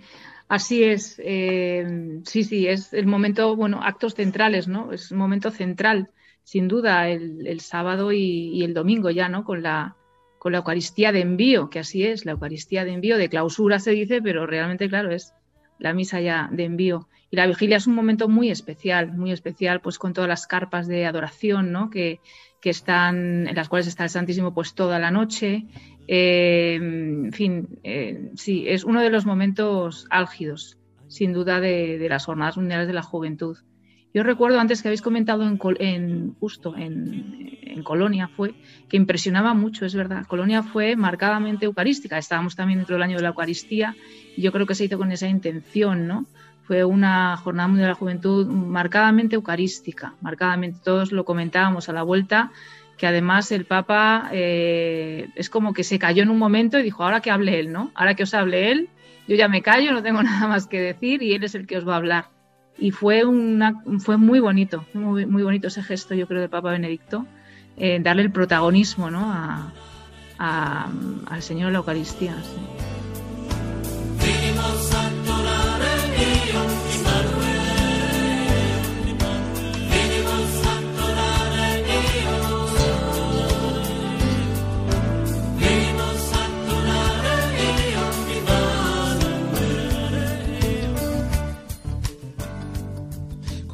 [0.49, 4.91] Así es, eh, sí, sí, es el momento, bueno, actos centrales, ¿no?
[4.91, 6.09] Es un momento central
[6.43, 9.43] sin duda el, el sábado y, el domingo ya, ¿no?
[9.43, 9.95] Con la,
[10.39, 13.91] con la Eucaristía de envío, que así es, la Eucaristía de envío, de clausura se
[13.91, 15.33] dice, pero realmente, claro, es
[15.79, 17.07] la misa ya de envío.
[17.29, 20.87] Y la vigilia es un momento muy especial, muy especial, pues con todas las carpas
[20.87, 21.89] de adoración, ¿no?
[21.89, 22.19] Que,
[22.61, 25.65] que están, en las cuales está el Santísimo pues toda la noche.
[26.07, 30.77] Eh, en fin, eh, sí, es uno de los momentos álgidos,
[31.07, 33.57] sin duda, de, de las Jornadas Mundiales de la Juventud.
[34.13, 38.53] Yo recuerdo antes que habéis comentado en, justo en, en Colonia fue
[38.89, 40.25] que impresionaba mucho, es verdad.
[40.27, 42.17] Colonia fue marcadamente eucarística.
[42.17, 43.95] Estábamos también dentro del año de la Eucaristía
[44.35, 46.25] y yo creo que se hizo con esa intención, ¿no?
[46.63, 50.79] Fue una jornada mundial de la juventud marcadamente eucarística, marcadamente.
[50.83, 52.51] Todos lo comentábamos a la vuelta,
[52.97, 57.03] que además el Papa eh, es como que se cayó en un momento y dijo,
[57.03, 57.91] ahora que hable él, ¿no?
[57.95, 58.89] Ahora que os hable él,
[59.27, 61.77] yo ya me callo, no tengo nada más que decir y él es el que
[61.77, 62.40] os va a hablar
[62.81, 66.71] y fue una fue muy bonito muy, muy bonito ese gesto yo creo del Papa
[66.71, 67.25] Benedicto
[67.77, 69.31] eh, darle el protagonismo ¿no?
[69.31, 69.71] a,
[70.37, 72.35] al Señor de la Eucaristía.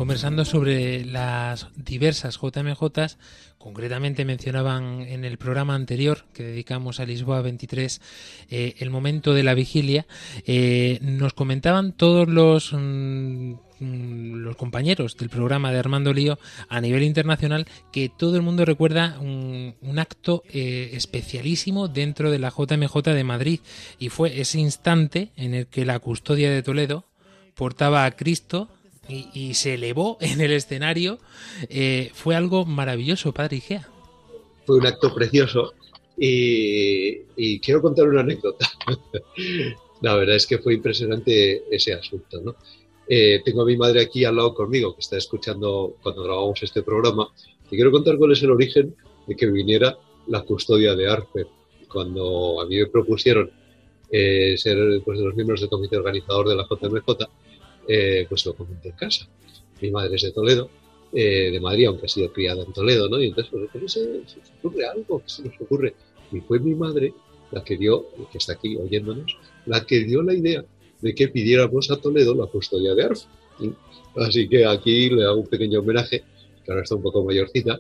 [0.08, 3.18] Conversando sobre las diversas JMJs,
[3.58, 8.00] concretamente mencionaban en el programa anterior que dedicamos a Lisboa 23
[8.50, 10.08] eh, el momento de la vigilia,
[10.46, 16.40] eh, nos comentaban todos los, mm, los compañeros del programa de Armando Lío
[16.70, 22.40] a nivel internacional que todo el mundo recuerda un, un acto eh, especialísimo dentro de
[22.40, 23.60] la JMJ de Madrid.
[24.00, 27.04] Y fue ese instante en el que la custodia de Toledo
[27.56, 28.70] portaba a Cristo
[29.10, 31.20] y, y se elevó en el escenario.
[31.70, 33.88] Eh, fue algo maravilloso, padre Igea.
[34.66, 35.74] Fue un acto precioso
[36.18, 38.70] y, y quiero contar una anécdota.
[40.02, 42.42] La verdad es que fue impresionante ese asunto.
[42.42, 42.56] ¿no?
[43.08, 46.84] Eh, tengo a mi madre aquí al lado conmigo, que está escuchando cuando grabamos este
[46.84, 47.30] programa,
[47.72, 51.48] y quiero contar cuál es el origen de que viniera la custodia de Arce.
[51.92, 53.50] Cuando a mí me propusieron
[54.12, 57.28] eh, ser pues, de los miembros del comité organizador de la JMJ,
[57.88, 59.28] eh, pues lo comenté en casa.
[59.82, 60.70] Mi madre es de Toledo,
[61.14, 63.22] eh, de Madrid, aunque ha sido criada en Toledo, ¿no?
[63.22, 65.94] Y entonces, pues, pues, se, se ocurre algo, que se nos ocurre.
[66.32, 67.14] Y fue mi madre
[67.52, 70.66] la que dio, que está aquí oyéndonos, la que dio la idea
[71.02, 73.22] de que pidiéramos a Toledo la custodia de Arf.
[73.60, 73.74] ¿sí?
[74.16, 76.24] Así que aquí le hago un pequeño homenaje,
[76.66, 77.80] que ahora está un poco mayorcita,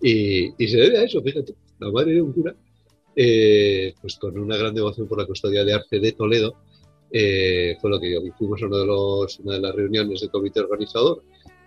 [0.00, 2.54] y, y se debe a eso, fíjate, la madre de un cura,
[3.16, 6.54] eh, pues con una gran devoción por la custodia de Arce de Toledo,
[7.10, 8.20] eh, fue lo que yo.
[8.36, 11.22] Fuimos a uno de los, una de las reuniones del comité organizador,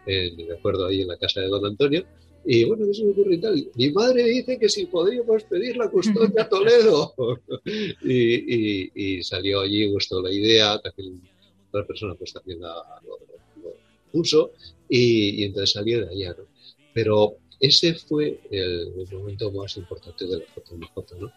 [0.05, 2.05] eh, me acuerdo ahí en la casa de don Antonio,
[2.43, 3.67] y bueno, ¿qué se me ocurre y tal?
[3.75, 7.13] Mi madre dice que si podríamos pedir la custodia a Toledo.
[8.01, 11.21] y, y- y salió allí, gustó la idea, también
[11.69, 13.19] otra persona pues también la- lo,
[13.63, 13.73] lo
[14.11, 14.53] puso,
[14.89, 16.45] y, y entonces salió de allá, ¿no?
[16.93, 21.31] Pero ese fue el, el momento más importante de la JMJ, ¿no?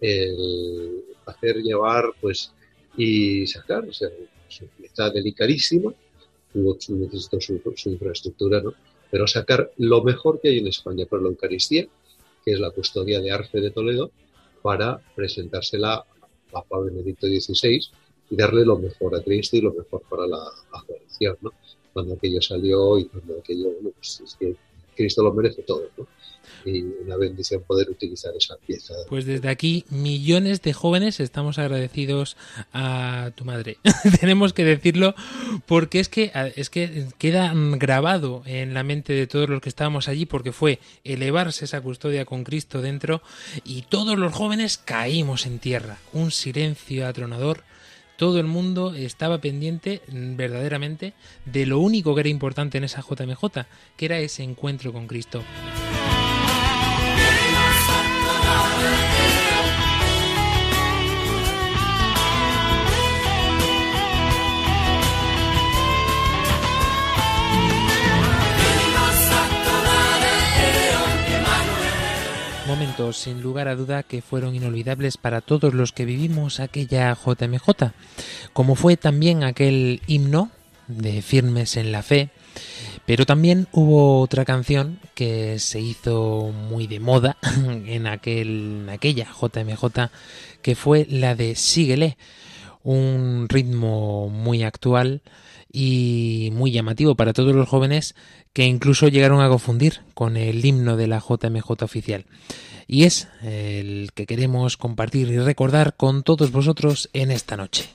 [0.00, 2.52] El hacer llevar, pues,
[2.96, 4.08] y sacar, o sea,
[4.76, 5.92] pieza delicadísima,
[6.52, 7.30] tuvo su,
[7.76, 8.74] su, infraestructura, ¿no?
[9.10, 11.86] Pero sacar lo mejor que hay en España para la Eucaristía,
[12.44, 14.10] que es la custodia de Arce de Toledo,
[14.62, 16.06] para presentársela a
[16.50, 17.80] Papa Benedicto XVI
[18.30, 21.52] y darle lo mejor a Cristo y lo mejor para la, la adoración, ¿no?
[21.92, 24.56] Cuando aquello salió y cuando aquello, bueno, pues es que
[24.94, 26.06] Cristo lo merece todo, ¿no?
[26.64, 28.94] Y una bendición poder utilizar esa pieza.
[29.08, 32.36] Pues desde aquí, millones de jóvenes estamos agradecidos
[32.72, 33.78] a tu madre.
[34.20, 35.14] Tenemos que decirlo
[35.66, 40.06] porque es que, es que queda grabado en la mente de todos los que estábamos
[40.06, 43.22] allí porque fue elevarse esa custodia con Cristo dentro
[43.64, 45.98] y todos los jóvenes caímos en tierra.
[46.12, 47.64] Un silencio atronador.
[48.22, 51.12] Todo el mundo estaba pendiente mm, verdaderamente
[51.44, 55.42] de lo único que era importante en esa JMJ, que era ese encuentro con Cristo.
[73.12, 77.92] Sin lugar a duda que fueron inolvidables para todos los que vivimos aquella JMJ,
[78.52, 80.50] como fue también aquel himno
[80.88, 82.30] de Firmes en la Fe,
[83.06, 87.36] pero también hubo otra canción que se hizo muy de moda
[87.86, 90.10] en, aquel, en aquella JMJ,
[90.60, 92.16] que fue la de Síguele,
[92.82, 95.22] un ritmo muy actual
[95.72, 98.14] y muy llamativo para todos los jóvenes
[98.52, 102.26] que incluso llegaron a confundir con el himno de la JMJ oficial.
[102.86, 107.88] Y es el que queremos compartir y recordar con todos vosotros en esta noche.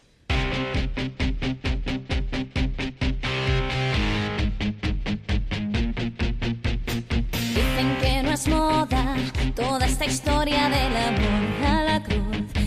[7.54, 9.16] Dicen que no es moda
[9.56, 12.26] toda esta historia del amor a la cruz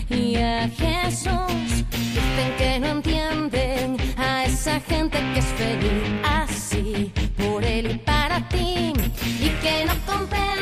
[0.09, 1.83] y a Jesús.
[1.91, 4.00] Dicen que no entienden
[4.61, 8.93] esa gente que es feliz así, por él y para ti,
[9.39, 10.60] y que no comprenden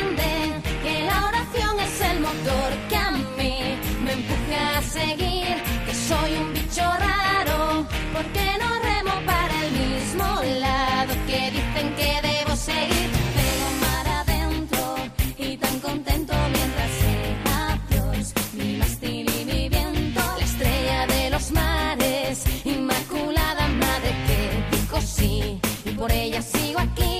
[26.00, 27.19] por ella sigo aquí,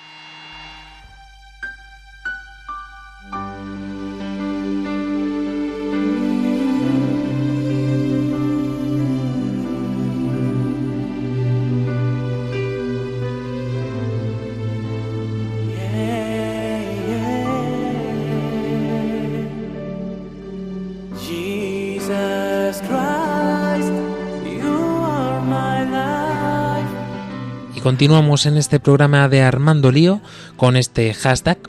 [28.01, 30.21] Continuamos en este programa de Armando Lío
[30.57, 31.59] con este hashtag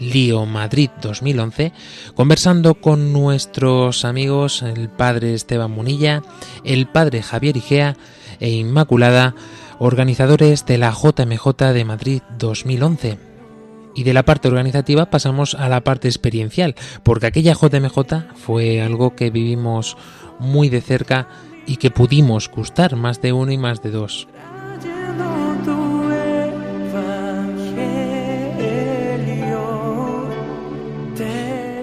[0.00, 1.74] Lío Madrid 2011,
[2.14, 6.22] conversando con nuestros amigos el padre Esteban Munilla,
[6.64, 7.94] el padre Javier Igea
[8.40, 9.34] e Inmaculada,
[9.78, 13.18] organizadores de la JMJ de Madrid 2011.
[13.94, 19.14] Y de la parte organizativa pasamos a la parte experiencial, porque aquella JMJ fue algo
[19.14, 19.98] que vivimos
[20.38, 21.28] muy de cerca
[21.66, 24.26] y que pudimos gustar más de uno y más de dos.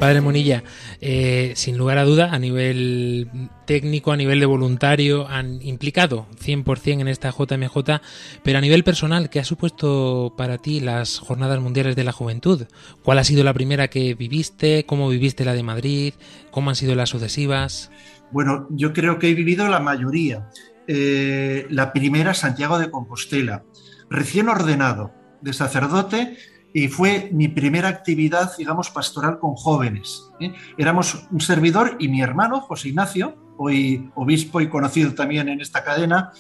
[0.04, 0.66] Padre Monilla,
[1.00, 3.30] eh, sin lugar a duda, a nivel
[3.66, 8.02] técnico, a nivel de voluntario, han implicado 100% en esta JMJ,
[8.44, 12.66] pero a nivel personal, ¿qué ha supuesto para ti las Jornadas Mundiales de la Juventud?
[13.02, 14.86] ¿Cuál ha sido la primera que viviste?
[14.86, 16.16] ¿Cómo viviste la de Madrid?
[16.52, 17.90] ¿Cómo han sido las sucesivas?
[18.30, 20.50] Bueno, yo creo que he vivido la mayoría.
[20.86, 23.64] Eh, la primera, Santiago de Compostela,
[24.10, 26.36] recién ordenado de sacerdote
[26.74, 30.30] y fue mi primera actividad, digamos, pastoral con jóvenes.
[30.40, 30.54] ¿eh?
[30.78, 35.84] Éramos un servidor y mi hermano, José Ignacio, hoy obispo y conocido también en esta
[35.84, 36.32] cadena,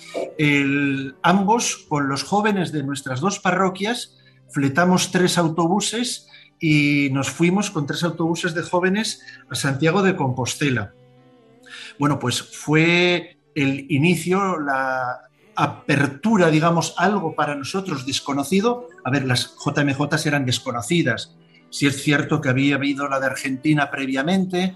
[1.21, 4.17] ambos con los jóvenes de nuestras dos parroquias
[4.53, 6.27] fletamos tres autobuses
[6.59, 10.93] y nos fuimos con tres autobuses de jóvenes a Santiago de Compostela.
[11.99, 18.87] Bueno, pues fue el inicio, la apertura, digamos, algo para nosotros desconocido.
[19.03, 21.35] A ver, las JMJ eran desconocidas.
[21.69, 24.75] Sí es cierto que había habido la de Argentina previamente,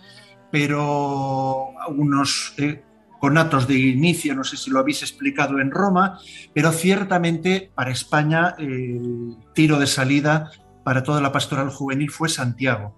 [0.51, 2.83] pero unos eh,
[3.19, 6.19] conatos de inicio, no sé si lo habéis explicado en Roma,
[6.53, 10.51] pero ciertamente para España el tiro de salida
[10.83, 12.95] para toda la pastoral juvenil fue Santiago.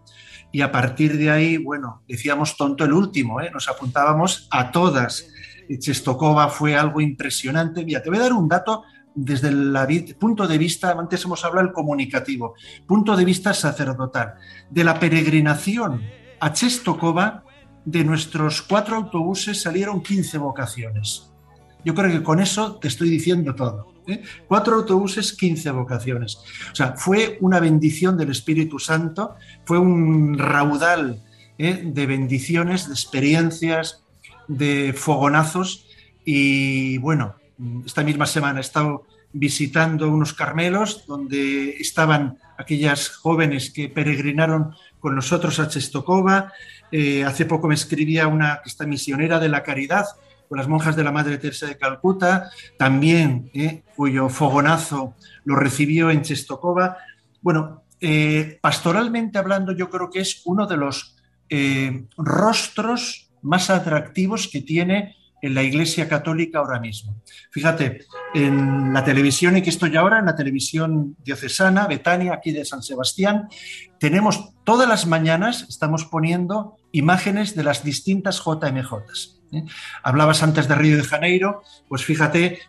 [0.52, 3.52] Y a partir de ahí, bueno, decíamos tonto el último, ¿eh?
[3.52, 5.28] nos apuntábamos a todas.
[5.78, 7.86] Chestokova fue algo impresionante.
[7.86, 11.68] Mira, te voy a dar un dato desde el punto de vista, antes hemos hablado
[11.68, 12.56] del comunicativo,
[12.86, 14.36] punto de vista sacerdotal,
[14.70, 16.02] de la peregrinación
[16.40, 17.44] a Chestokova,
[17.86, 21.32] de nuestros cuatro autobuses salieron 15 vocaciones.
[21.84, 23.94] Yo creo que con eso te estoy diciendo todo.
[24.08, 24.22] ¿eh?
[24.48, 26.38] Cuatro autobuses, 15 vocaciones.
[26.72, 31.24] O sea, fue una bendición del Espíritu Santo, fue un raudal
[31.58, 31.82] ¿eh?
[31.86, 34.04] de bendiciones, de experiencias,
[34.50, 35.86] de fogonazos.
[36.26, 37.36] Y bueno,
[37.86, 45.16] esta misma semana he estado visitando unos carmelos donde estaban aquellas jóvenes que peregrinaron con
[45.16, 46.52] nosotros a Chestokova.
[46.92, 50.06] Eh, hace poco me escribía una esta misionera de la caridad
[50.48, 55.14] con las monjas de la Madre Teresa de Calcuta, también eh, cuyo fogonazo
[55.46, 56.98] lo recibió en Chestokova.
[57.40, 61.16] Bueno, eh, pastoralmente hablando, yo creo que es uno de los
[62.18, 67.16] rostros más atractivos que tiene en la Iglesia Católica ahora mismo.
[67.52, 72.66] Fíjate, en la televisión, y que estoy ahora, en la televisión diocesana, Betania, aquí de
[72.66, 73.48] San Sebastián,
[74.00, 79.42] tenemos todas las mañanas, estamos poniendo imágenes de las distintas JMJs.
[79.54, 79.64] ¿eh?
[80.04, 82.60] Hablabas antes de Río de Janeiro, pues fíjate,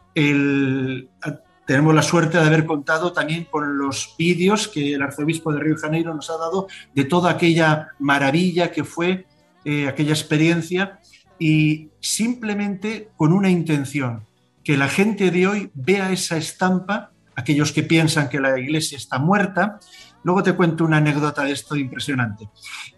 [1.67, 5.75] tenemos la suerte de haber contado también con los vídeos que el arzobispo de Río
[5.75, 9.27] de Janeiro nos ha dado de toda aquella maravilla que fue
[9.65, 11.01] eh, aquella experiencia
[11.39, 14.27] y simplemente con una intención,
[14.63, 19.19] que la gente de hoy vea esa estampa, aquellos que piensan que la iglesia está
[19.19, 19.81] muerta.
[20.23, 22.49] Luego te cuento una anécdota de esto impresionante.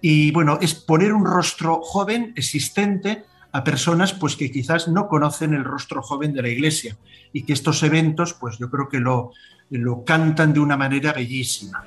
[0.01, 5.55] Y bueno, es poner un rostro joven, existente, a personas pues que quizás no conocen
[5.55, 6.97] el rostro joven de la iglesia
[7.33, 9.33] y que estos eventos pues yo creo que lo,
[9.71, 11.85] lo cantan de una manera bellísima.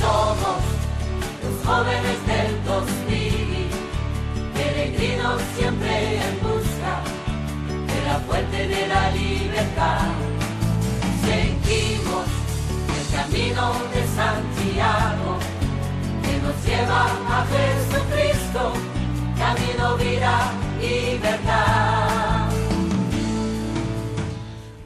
[0.00, 0.62] Somos
[1.42, 2.41] los jóvenes del
[8.42, 10.10] fuente de la libertad.
[11.22, 12.26] Seguimos
[12.98, 15.38] el camino de Santiago
[16.22, 18.72] que nos lleva a Jesucristo,
[19.36, 22.48] camino, vida y verdad.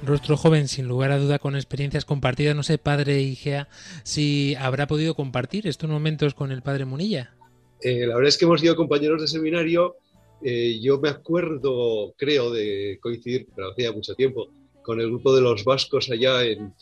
[0.03, 2.55] Rostro joven, sin lugar a duda, con experiencias compartidas.
[2.55, 3.69] No sé, padre Igea,
[4.05, 7.35] si habrá podido compartir estos momentos con el padre Munilla.
[7.81, 9.97] Eh, la verdad es que hemos sido compañeros de seminario
[10.43, 14.49] eh, yo me acuerdo, creo, de coincidir, pero hacía mucho tiempo,
[14.83, 16.73] con el grupo de los vascos allá en,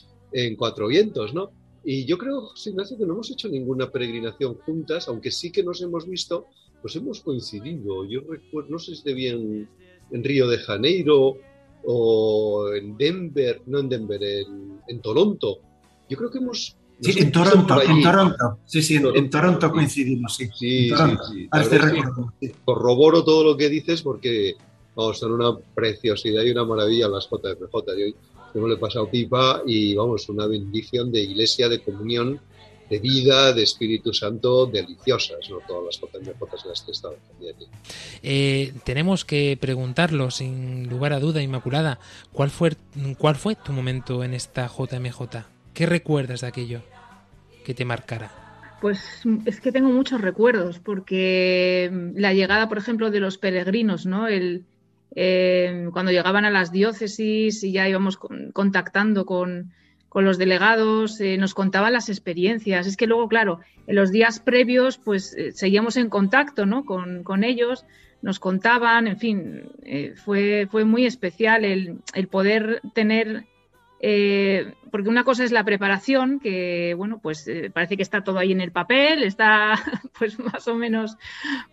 [0.56, 1.52] Cuatro Vientos, ¿no?
[1.84, 5.80] Y yo creo, Ignacio, que no hemos hecho ninguna peregrinación juntas, aunque sí que nos
[5.80, 6.46] hemos visto,
[6.82, 8.04] pues hemos coincidido.
[8.04, 9.68] Yo recuerdo, no sé si de bien
[10.10, 11.36] en Río de Janeiro
[11.84, 15.60] o en Denver, no en Denver, en, en Toronto.
[16.08, 18.58] Yo creo que hemos Sí, en Toronto, en Toronto.
[18.66, 20.48] Sí, sí, en, Toronto coincidimos, sí.
[20.54, 21.48] Sí, sí,
[22.40, 22.52] sí.
[22.64, 24.54] Corroboro todo lo que dices porque
[24.94, 27.74] vamos, son una preciosidad y una maravilla las JFJ.
[27.98, 28.16] Yo,
[28.54, 32.40] yo le he pasado pipa y vamos, una bendición de iglesia, de comunión,
[32.88, 35.58] de vida, de Espíritu Santo, deliciosas, ¿no?
[35.66, 37.16] Todas las JMJ en las que he estado.
[38.22, 41.98] Eh, tenemos que preguntarlo, sin lugar a duda, Inmaculada,
[42.32, 42.76] ¿cuál fue,
[43.18, 45.53] ¿cuál fue tu momento en esta JMJ?
[45.74, 46.82] ¿Qué recuerdas de aquello
[47.64, 48.30] que te marcara?
[48.80, 54.06] Pues es que tengo muchos recuerdos, porque mm, la llegada, por ejemplo, de los peregrinos,
[54.06, 54.28] ¿no?
[54.28, 54.64] El,
[55.16, 58.18] eh, cuando llegaban a las diócesis y ya íbamos
[58.52, 59.72] contactando con,
[60.14, 62.86] los delegados, eh, nos contaban las experiencias.
[62.86, 63.58] Es que luego, claro,
[63.88, 66.84] en los días previos, pues eh, seguíamos en contacto ¿no?
[66.84, 67.84] con, con, ellos,
[68.22, 69.62] nos contaban, en fin,
[70.24, 73.44] fue, fue muy especial el, el poder tener
[74.06, 78.38] eh, porque una cosa es la preparación, que bueno, pues eh, parece que está todo
[78.38, 79.76] ahí en el papel, está
[80.18, 81.16] pues más o menos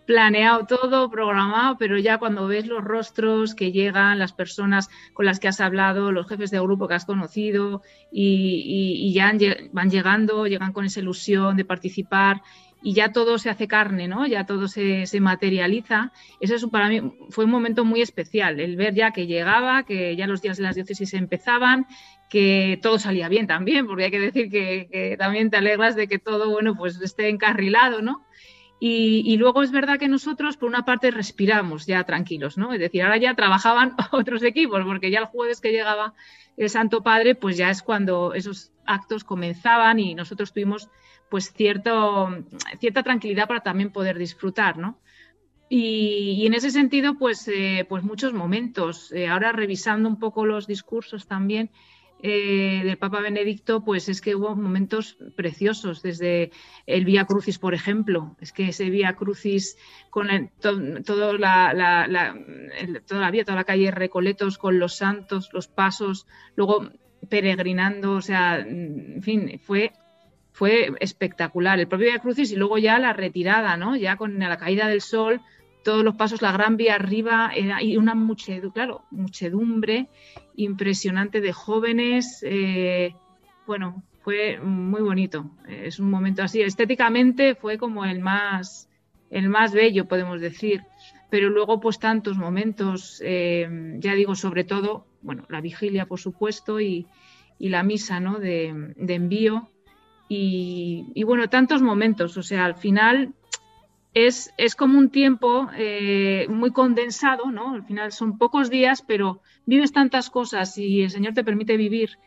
[0.05, 5.41] planeado todo, programado, pero ya cuando ves los rostros que llegan, las personas con las
[5.41, 7.81] que has hablado, los jefes de grupo que has conocido
[8.13, 9.33] y, ya
[9.73, 12.41] van llegando, llegan con esa ilusión de participar
[12.81, 14.25] y ya todo se hace carne, ¿no?
[14.25, 16.11] Ya todo se, materializa.
[16.39, 20.15] Eso es, para mí fue un momento muy especial, el ver ya que llegaba, que
[20.15, 21.85] ya los días de las diócesis empezaban,
[22.31, 26.07] que todo salía bien también, porque hay que decir que, que también te alegras de
[26.07, 28.25] que todo, bueno, pues esté encarrilado, ¿no?
[28.79, 32.71] Y, y, luego es verdad que nosotros, por una parte, respiramos ya tranquilos, ¿no?
[32.71, 36.13] Es decir, ahora ya trabajaban otros equipos, porque ya el jueves que llegaba
[36.55, 40.87] el Santo Padre, pues ya es cuando esos actos comenzaban y nosotros tuvimos
[41.29, 42.29] pues cierto,
[42.79, 45.01] cierta tranquilidad para también poder disfrutar, ¿no?
[45.67, 49.11] Y, y en ese sentido, pues, eh, pues muchos momentos.
[49.11, 51.71] Eh, ahora revisando un poco los discursos también
[52.23, 56.51] eh, del Papa Benedicto, pues es que hubo momentos preciosos, desde
[56.85, 58.35] el Vía Crucis, por ejemplo.
[58.39, 59.77] Es que ese Vía Crucis
[60.09, 60.27] con
[60.59, 62.05] todo la,
[63.05, 66.89] toda la vía, toda la calle Recoletos con los santos, los pasos, luego
[67.29, 69.91] peregrinando, o sea, en fin, fue
[70.53, 71.79] fue espectacular.
[71.79, 73.95] El propio Via Crucis y luego ya la retirada, ¿no?
[73.95, 75.41] Ya con la caída del sol,
[75.83, 80.07] todos los pasos, la gran vía arriba, era, y una muchedumbre, claro, muchedumbre
[80.55, 82.43] impresionante de jóvenes.
[82.43, 83.15] Eh,
[83.65, 85.51] bueno, fue muy bonito.
[85.67, 86.61] Es un momento así.
[86.61, 88.89] Estéticamente fue como el más,
[89.29, 90.83] el más bello, podemos decir.
[91.29, 96.81] Pero luego, pues tantos momentos, eh, ya digo, sobre todo, bueno, la vigilia, por supuesto,
[96.81, 97.07] y,
[97.57, 98.39] y la misa, ¿no?
[98.39, 99.71] De, de envío
[100.33, 103.33] y, bueno, tantos momentos, o sea, al final
[104.13, 107.73] es, es como un tiempo eh, muy condensado, ¿no?
[107.73, 112.17] Al final son pocos días, pero vives tantas cosas y el Señor te permite vivir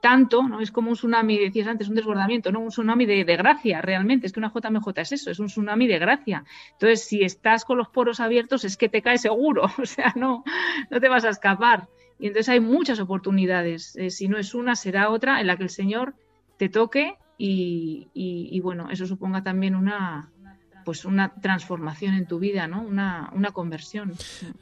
[0.00, 0.60] tanto, ¿no?
[0.60, 2.60] Es como un tsunami, decías antes, un desbordamiento, ¿no?
[2.60, 4.26] Un tsunami de, de, gracia, realmente.
[4.26, 6.44] Es que una JMJ es eso, es un tsunami de gracia.
[6.72, 10.44] Entonces, si estás con los poros abiertos, es que te cae seguro, o sea, no,
[10.90, 11.88] no te vas a escapar.
[12.18, 13.96] Y entonces hay muchas oportunidades.
[13.96, 16.14] Eh, si no es una, será otra en la que el Señor
[16.58, 20.30] te toque y, y, y, bueno, eso suponga también una,
[20.84, 22.82] pues una transformación en tu vida, ¿no?
[22.82, 24.14] Una, una conversión.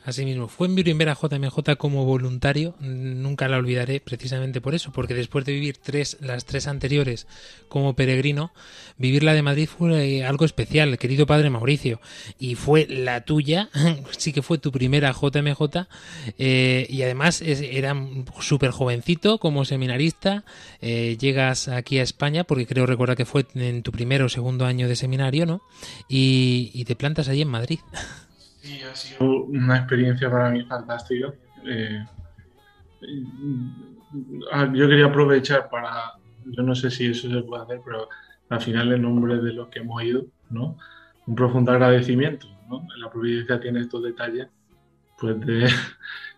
[0.04, 5.14] Así mismo, fue en Virimbera JMJ como voluntario, nunca la olvidaré precisamente por eso, porque
[5.14, 7.26] después de vivir tres, las tres anteriores
[7.68, 8.52] como peregrino,
[8.98, 12.00] vivir la de Madrid fue algo especial, querido padre Mauricio,
[12.38, 13.70] y fue la tuya,
[14.16, 15.86] sí que fue tu primera JMJ,
[16.38, 17.94] eh, y además era
[18.40, 20.44] súper jovencito como seminarista,
[20.80, 24.66] eh, llegas aquí a España, porque creo recordar que fue en tu primero o segundo
[24.66, 25.62] año de seminario, ¿no?
[26.12, 27.78] Y, y, te plantas allí en Madrid.
[28.60, 31.32] Sí, ha sido una experiencia para mí fantástica.
[31.64, 32.04] Eh,
[34.74, 36.12] yo quería aprovechar para,
[36.44, 38.08] yo no sé si eso se puede hacer, pero
[38.50, 40.76] al final en nombre de los que hemos ido, ¿no?
[41.26, 42.86] Un profundo agradecimiento, ¿no?
[42.98, 44.48] La providencia tiene estos detalles,
[45.18, 45.68] pues de,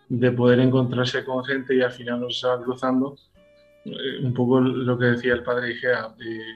[0.09, 3.17] de poder encontrarse con gente y al final nos va cruzando.
[3.83, 6.55] Eh, un poco lo que decía el padre Igea, eh,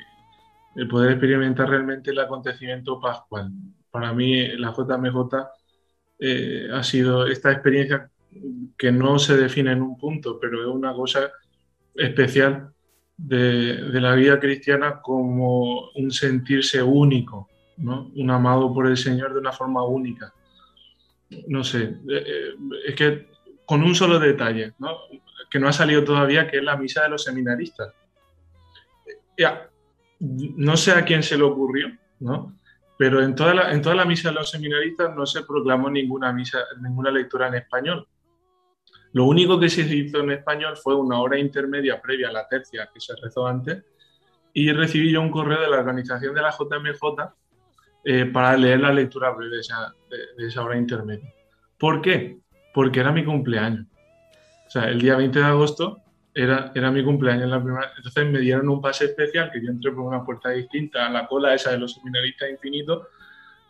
[0.79, 3.51] el poder experimentar realmente el acontecimiento pascual.
[3.91, 5.35] Para mí la JMJ
[6.19, 8.09] eh, ha sido esta experiencia
[8.77, 11.31] que no se define en un punto, pero es una cosa
[11.95, 12.71] especial
[13.17, 18.09] de, de la vida cristiana como un sentirse único, ¿no?
[18.15, 20.33] un amado por el Señor de una forma única.
[21.47, 22.53] No sé, eh, eh,
[22.87, 23.27] es que
[23.65, 24.97] con un solo detalle, ¿no?
[25.49, 27.93] que no ha salido todavía, que es la misa de los seminaristas.
[30.19, 31.87] No sé a quién se le ocurrió,
[32.19, 32.55] ¿no?
[32.97, 36.33] Pero en toda la, en toda la misa de los seminaristas no se proclamó ninguna
[36.33, 38.07] misa, ninguna lectura en español.
[39.13, 42.89] Lo único que se hizo en español fue una hora intermedia previa a la tercia
[42.93, 43.83] que se rezó antes
[44.53, 47.33] y recibí yo un correo de la organización de la JMJ
[48.03, 49.93] eh, para leer la lectura breve de esa,
[50.37, 51.33] de esa hora intermedia.
[51.77, 52.39] ¿Por qué?
[52.73, 53.87] Porque era mi cumpleaños.
[54.67, 55.97] O sea, el día 20 de agosto
[56.41, 57.91] era, era mi cumpleaños la primera.
[57.95, 61.27] Entonces me dieron un pase especial que yo entré por una puerta distinta a la
[61.27, 63.07] cola esa de los seminaristas infinitos.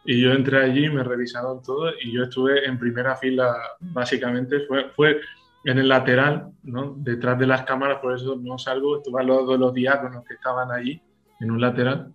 [0.06, 4.62] Y yo entré allí, me revisaron todo y yo estuve en primera fila, básicamente.
[4.62, 5.20] Fue, fue
[5.66, 6.96] en el lateral, ¿no?
[6.98, 8.98] detrás de las cámaras, por eso no salgo.
[8.98, 11.02] Estuve al lado de los diáconos que estaban allí,
[11.40, 12.14] en un lateral.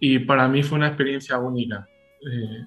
[0.00, 1.86] Y para mí fue una experiencia única.
[2.30, 2.66] Eh,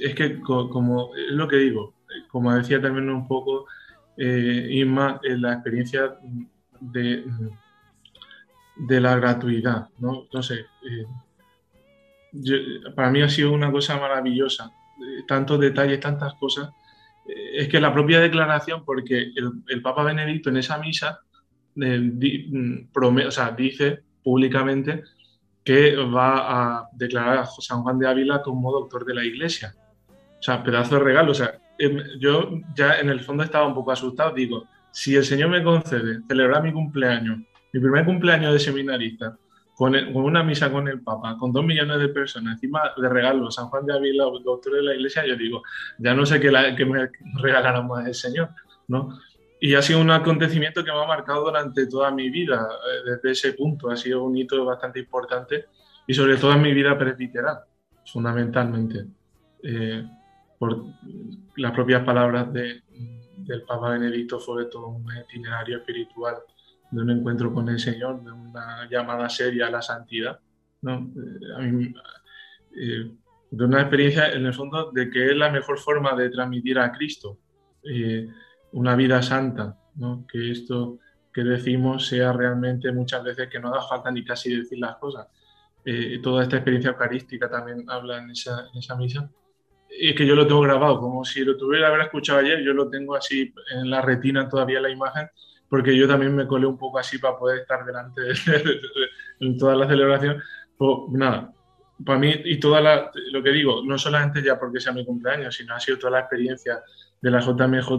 [0.00, 1.94] es que, como es lo que digo,
[2.28, 3.66] como decía también un poco
[4.16, 6.16] eh, Isma, en la experiencia
[6.80, 7.24] de,
[8.76, 10.26] de la gratuidad, ¿no?
[10.32, 11.06] No sé, eh,
[12.32, 12.56] yo,
[12.94, 16.70] para mí ha sido una cosa maravillosa, eh, tantos detalles, tantas cosas.
[17.26, 21.20] Eh, es que la propia declaración, porque el, el Papa Benedicto en esa misa
[21.74, 25.04] di, prome, o sea, dice públicamente
[25.62, 29.74] que va a declarar a San Juan de Ávila como doctor de la Iglesia.
[30.08, 31.32] O sea, pedazo de regalo.
[31.32, 31.58] O sea,
[32.18, 34.32] Yo ya en el fondo estaba un poco asustado.
[34.32, 37.38] Digo, si el Señor me concede celebrar mi cumpleaños,
[37.72, 39.36] mi primer cumpleaños de seminarista,
[39.76, 43.56] con, con una misa con el Papa, con dos millones de personas, encima de regalos,
[43.56, 45.62] San Juan de Ávila, doctor de la Iglesia, yo digo,
[45.98, 47.10] ya no sé qué me
[47.42, 48.48] regalará más el Señor,
[48.88, 49.18] ¿no?
[49.60, 53.30] Y ha sido un acontecimiento que me ha marcado durante toda mi vida, eh, desde
[53.32, 55.66] ese punto, ha sido un hito bastante importante
[56.06, 57.58] y sobre todo en mi vida presbiteral,
[58.06, 59.06] fundamentalmente.
[59.62, 60.08] Eh,
[60.58, 60.84] por
[61.56, 62.82] las propias palabras de-
[63.36, 66.36] del Papa Benedicto fue todo un itinerario espiritual
[66.90, 70.38] de un encuentro con el Señor, de una llamada seria a la santidad,
[70.82, 71.12] ¿no?
[71.16, 71.94] Eh, a mí,
[72.76, 73.10] eh,
[73.50, 76.90] de una experiencia en el fondo de que es la mejor forma de transmitir a
[76.92, 77.38] Cristo,
[77.84, 78.28] eh,
[78.72, 80.26] una vida santa, ¿no?
[80.26, 80.98] que esto
[81.32, 85.28] que decimos sea realmente muchas veces que no haga falta ni casi decir las cosas.
[85.84, 89.30] Eh, toda esta experiencia eucarística también habla en esa, en esa misa.
[89.98, 92.88] Es que yo lo tengo grabado, como si lo tuviera haber escuchado ayer, yo lo
[92.88, 95.28] tengo así en la retina todavía la imagen,
[95.68, 98.80] porque yo también me colé un poco así para poder estar delante de,
[99.40, 100.42] en toda la celebración.
[100.76, 101.52] Pues nada,
[102.04, 105.54] para mí y toda la, lo que digo, no solamente ya porque sea mi cumpleaños,
[105.54, 106.82] sino ha sido toda la experiencia
[107.20, 107.90] de la JMJ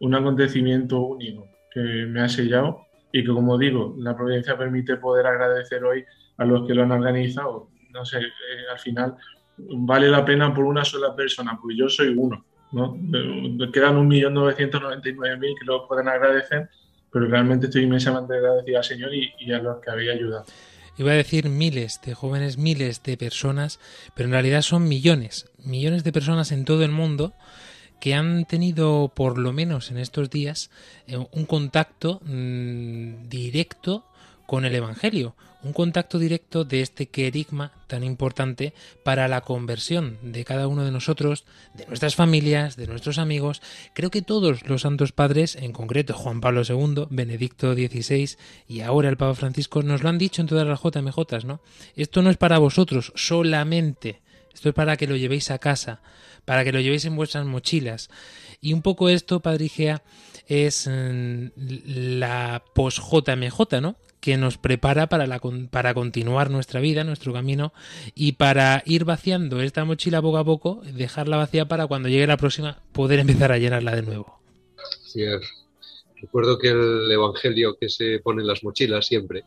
[0.00, 5.26] un acontecimiento único que me ha sellado y que como digo, la providencia permite poder
[5.26, 6.04] agradecer hoy
[6.36, 7.70] a los que lo han organizado.
[7.90, 9.16] No sé, eh, al final
[9.58, 12.44] vale la pena por una sola persona, pues yo soy uno.
[12.72, 12.96] ¿no?
[12.96, 16.68] Eh, Quedan 1.999.000 que lo pueden agradecer,
[17.10, 20.44] pero realmente estoy inmensamente agradecido al Señor y, y a los que había ayudado.
[20.98, 23.78] Iba a decir miles de jóvenes, miles de personas,
[24.14, 27.32] pero en realidad son millones, millones de personas en todo el mundo
[28.00, 30.70] que han tenido, por lo menos en estos días,
[31.06, 34.04] eh, un contacto mmm, directo
[34.46, 40.44] con el Evangelio, un contacto directo de este querigma tan importante para la conversión de
[40.44, 41.44] cada uno de nosotros,
[41.74, 43.60] de nuestras familias, de nuestros amigos.
[43.94, 48.36] Creo que todos los santos padres, en concreto Juan Pablo II, Benedicto XVI
[48.68, 51.60] y ahora el Papa Francisco, nos lo han dicho en todas las JMJ, ¿no?
[51.96, 54.20] Esto no es para vosotros solamente,
[54.54, 56.00] esto es para que lo llevéis a casa,
[56.44, 58.10] para que lo llevéis en vuestras mochilas.
[58.60, 60.02] Y un poco esto, Padre Igea,
[60.46, 63.96] es mmm, la post-JMJ, ¿no?
[64.20, 65.40] Que nos prepara para, la,
[65.70, 67.72] para continuar nuestra vida, nuestro camino
[68.14, 72.36] y para ir vaciando esta mochila poco a poco, dejarla vacía para cuando llegue la
[72.36, 74.40] próxima poder empezar a llenarla de nuevo.
[75.04, 75.22] Sí,
[76.20, 79.44] recuerdo que el evangelio que se pone en las mochilas siempre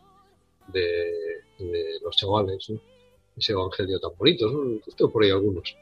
[0.68, 1.12] de,
[1.60, 2.80] de los chavales, ¿no?
[3.38, 4.80] ese evangelio tan bonito, ¿no?
[4.96, 5.76] tengo por ahí algunos.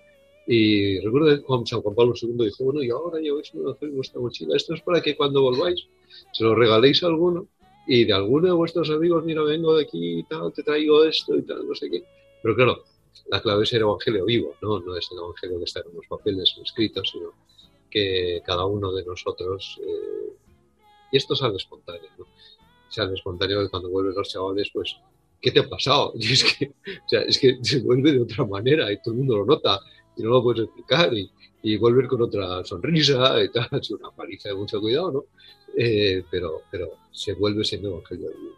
[0.48, 3.96] Y recuerdo que San Juan Pablo II dijo, bueno, y ahora lleváis un evangelio en
[3.98, 5.86] vuestra mochila, esto es para que cuando volváis
[6.32, 7.48] se lo regaléis a alguno
[7.92, 11.36] y de alguno de vuestros amigos, mira, vengo de aquí y tal, te traigo esto
[11.36, 12.04] y tal, no sé qué.
[12.44, 12.84] Pero claro,
[13.32, 14.80] la clave es el evangelio vivo, ¿no?
[14.80, 17.34] No es el evangelio que está en los papeles escritos, sino
[17.90, 19.82] que cada uno de nosotros.
[19.82, 20.34] Eh,
[21.12, 22.28] y esto sale espontáneo, ¿no?
[22.90, 24.96] Sale espontáneo que cuando vuelven los chavales, pues,
[25.42, 26.14] ¿qué te ha pasado?
[26.20, 29.22] Y es que, o sea, es que se vuelve de otra manera y todo el
[29.22, 29.80] mundo lo nota
[30.16, 31.28] y no lo puedes explicar y,
[31.64, 35.26] y volver con otra sonrisa y tal, es una paliza de mucho cuidado, ¿no?
[35.78, 38.56] Eh, pero, pero se vuelve siendo evangelio vivo.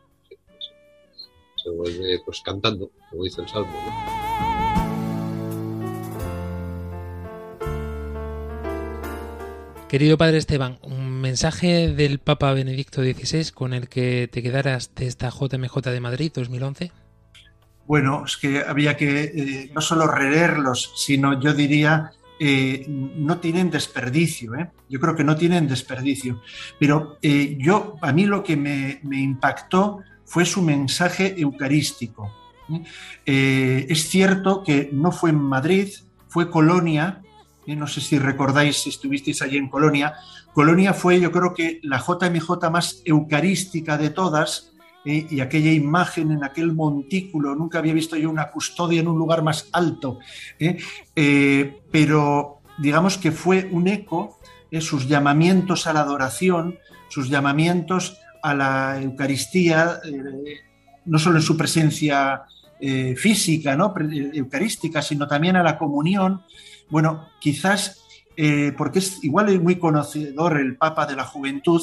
[1.55, 3.71] Se vuelve pues cantando, como dice el Salmo.
[3.71, 4.31] ¿no?
[9.91, 15.05] Querido Padre Esteban, un mensaje del Papa Benedicto XVI con el que te quedaras de
[15.05, 16.93] esta JMJ de Madrid 2011.
[17.87, 22.13] Bueno, es que había que eh, no solo releerlos, sino yo diría
[22.43, 24.55] eh, no tienen desperdicio.
[24.55, 24.71] ¿eh?
[24.89, 26.41] Yo creo que no tienen desperdicio.
[26.79, 32.33] Pero eh, yo, a mí lo que me, me, impactó fue su mensaje eucarístico.
[33.27, 35.89] Eh, es cierto que no fue en Madrid,
[36.29, 37.21] fue Colonia.
[37.67, 40.15] no sé si recordáis si estuvisteis allí en Colonia.
[40.51, 44.70] Colonia fue, yo creo que la JMJ más eucarística de todas.
[45.05, 45.27] ¿Eh?
[45.29, 49.43] y aquella imagen en aquel montículo, nunca había visto yo una custodia en un lugar
[49.43, 50.19] más alto,
[50.59, 50.77] ¿eh?
[51.15, 54.39] Eh, pero digamos que fue un eco,
[54.79, 56.77] sus llamamientos a la adoración,
[57.09, 59.99] sus llamamientos a la Eucaristía,
[61.05, 62.43] no solo en su presencia
[63.17, 63.93] física, ¿no?
[64.33, 66.41] eucarística, sino también a la comunión.
[66.89, 68.01] Bueno, quizás
[68.77, 71.81] porque es igual es muy conocedor el Papa de la Juventud,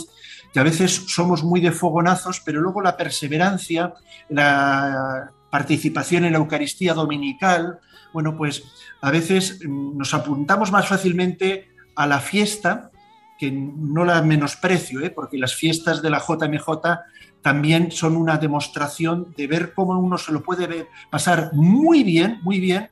[0.53, 3.95] que a veces somos muy de fogonazos, pero luego la perseverancia,
[4.29, 7.81] la participación en la Eucaristía dominical,
[8.13, 8.65] bueno, pues
[9.01, 12.91] a veces nos apuntamos más fácilmente a la fiesta,
[13.39, 15.11] que no la menosprecio, ¿eh?
[15.11, 16.69] porque las fiestas de la JMJ
[17.43, 22.41] también son una demostración de ver cómo uno se lo puede ver, pasar muy bien,
[22.43, 22.89] muy bien,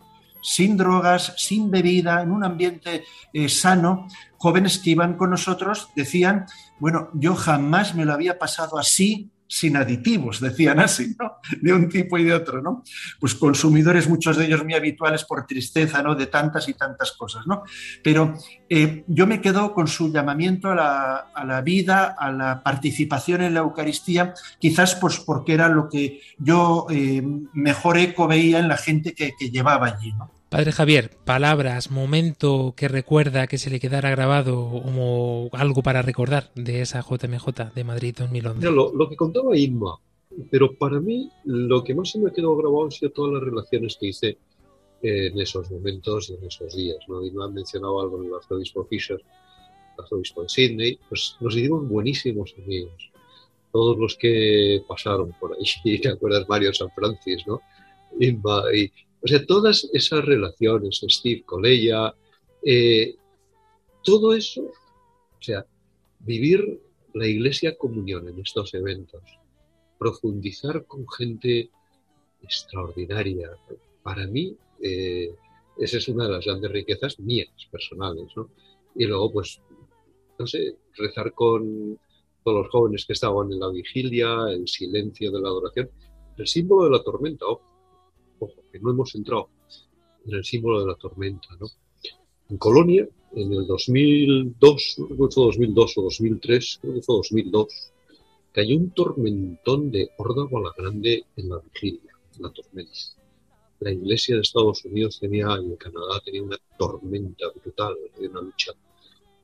[0.47, 4.07] sin drogas, sin bebida, en un ambiente eh, sano.
[4.38, 6.47] Jóvenes que iban con nosotros decían,
[6.78, 11.38] bueno, yo jamás me lo había pasado así sin aditivos, decían así, ¿no?
[11.61, 12.84] De un tipo y de otro, ¿no?
[13.18, 16.14] Pues consumidores, muchos de ellos muy habituales por tristeza, ¿no?
[16.14, 17.64] De tantas y tantas cosas, ¿no?
[18.05, 18.34] Pero
[18.68, 23.61] eh, yo me quedo con su llamamiento a la, vida, a la participación en la
[23.61, 27.20] Eucaristía, quizás pues porque era lo que yo eh,
[27.53, 30.36] mejor eco veía en la gente que, que llevaba allí, ¿no?
[30.49, 36.53] Padre Javier, palabras, momento que recuerda que se le quedara grabado como algo para recordar
[36.55, 38.70] de esa JMJ de Madrid 2011.
[38.70, 39.99] lo, lo, que contaba Inma,
[40.49, 43.97] pero para mí lo que más se me quedó grabado han sido todas las relaciones
[43.99, 44.38] que hice
[45.03, 46.99] en esos momentos y en esos días.
[47.09, 47.24] ¿no?
[47.24, 52.55] Inma mencionado algo en el arzobispo Fisher, el arzobispo en Sydney, pues nos hicimos buenísimos
[52.62, 53.11] amigos.
[53.72, 57.61] Todos los que pasaron por ahí, ¿te acuerdas Mario San Francis, no?
[58.20, 58.90] Inma y
[59.23, 62.14] o sea, todas esas relaciones, Steve con ella,
[62.62, 63.14] eh,
[64.03, 65.67] todo eso, o sea,
[66.21, 66.81] vivir
[67.14, 69.23] la iglesia comunión en estos eventos,
[69.99, 71.71] profundizar con gente
[72.43, 73.51] extraordinaria,
[74.03, 75.35] para mí, eh,
[75.79, 78.49] esa es una de las grandes riquezas mías, personales, ¿no?
[78.95, 79.61] Y luego, pues,
[80.39, 81.99] no sé, rezar con
[82.45, 85.91] todos los jóvenes que estaban en la vigilia, el silencio de la adoración,
[86.37, 87.47] el símbolo de la tormenta,
[88.39, 89.49] ojo, que no hemos entrado
[90.26, 91.66] en el símbolo de la tormenta, ¿no?
[92.49, 97.93] En Colonia, en el 2002, no recuerdo fue 2002 o 2003, creo que fue 2002,
[98.53, 102.93] cayó un tormentón de órdago a la grande en la vigilia, en la tormenta.
[103.80, 108.72] La iglesia de Estados Unidos tenía, en Canadá tenía una tormenta brutal, una lucha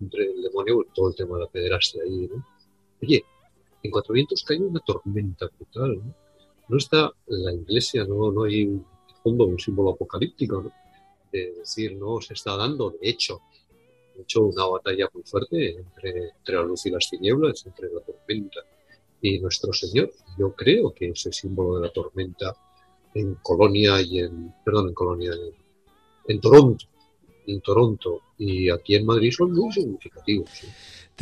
[0.01, 2.47] entre el demonio y todo el tema de la pederastia ahí, ¿no?
[3.03, 3.24] Oye,
[3.82, 6.22] en Cuatro Vientos cayó una tormenta brutal, ¿no?
[6.68, 8.86] No está la iglesia, no, no hay un
[9.22, 10.72] fondo, un símbolo apocalíptico, ¿no?
[11.32, 13.40] de decir, no se está dando, de hecho,
[14.14, 18.00] de hecho una batalla muy fuerte entre, entre la luz y las tinieblas, entre la
[18.00, 18.60] tormenta
[19.22, 20.12] y nuestro Señor.
[20.38, 22.54] Yo creo que ese símbolo de la tormenta
[23.14, 25.32] en Colonia y en, perdón, en Colonia,
[26.28, 26.86] en, Toronto,
[27.46, 30.50] en Toronto y aquí en Madrid son muy significativos.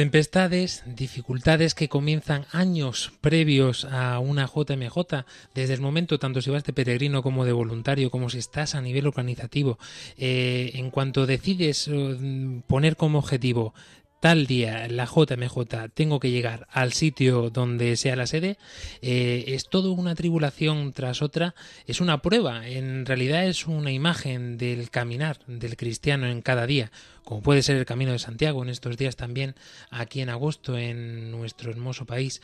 [0.01, 6.65] Tempestades, dificultades que comienzan años previos a una JMJ, desde el momento tanto si vas
[6.65, 9.79] de peregrino como de voluntario, como si estás a nivel organizativo.
[10.17, 13.75] Eh, en cuanto decides eh, poner como objetivo
[14.21, 18.59] tal día la JMJ tengo que llegar al sitio donde sea la sede,
[19.03, 21.55] eh, es todo una tribulación tras otra,
[21.87, 26.93] es una prueba, en realidad es una imagen del caminar del cristiano en cada día,
[27.31, 29.55] como puede ser el Camino de Santiago en estos días también,
[29.89, 32.43] aquí en agosto en nuestro hermoso país.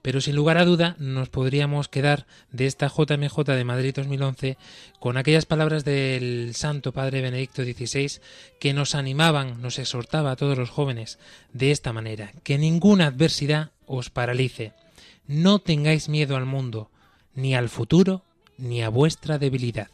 [0.00, 4.56] Pero sin lugar a duda nos podríamos quedar de esta JMJ de Madrid 2011
[4.98, 8.22] con aquellas palabras del Santo Padre Benedicto XVI
[8.58, 11.18] que nos animaban, nos exhortaba a todos los jóvenes
[11.52, 14.72] de esta manera, que ninguna adversidad os paralice,
[15.26, 16.90] no tengáis miedo al mundo,
[17.34, 18.24] ni al futuro,
[18.56, 19.88] ni a vuestra debilidad.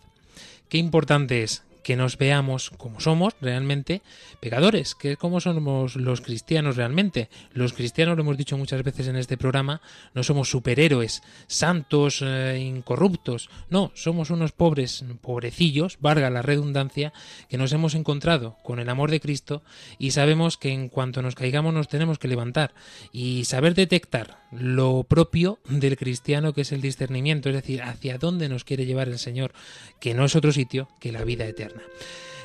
[0.69, 4.03] Qué importante es que nos veamos como somos realmente
[4.41, 7.31] pecadores, que es como somos los cristianos realmente.
[7.55, 9.81] Los cristianos, lo hemos dicho muchas veces en este programa,
[10.13, 17.15] no somos superhéroes, santos, eh, incorruptos, no, somos unos pobres, pobrecillos, valga la redundancia,
[17.49, 19.63] que nos hemos encontrado con el amor de Cristo
[19.99, 22.75] y sabemos que en cuanto nos caigamos nos tenemos que levantar
[23.13, 28.51] y saber detectar lo propio del cristiano que es el discernimiento, es decir, hacia dónde
[28.51, 29.53] nos quiere llevar el Señor,
[30.01, 31.78] que no es otro sitio que la vida eterna.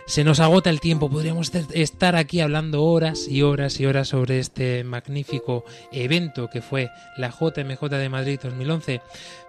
[0.05, 4.39] Se nos agota el tiempo, podríamos estar aquí hablando horas y horas y horas sobre
[4.39, 5.63] este magnífico
[5.93, 9.01] evento que fue la JMJ de Madrid 2011.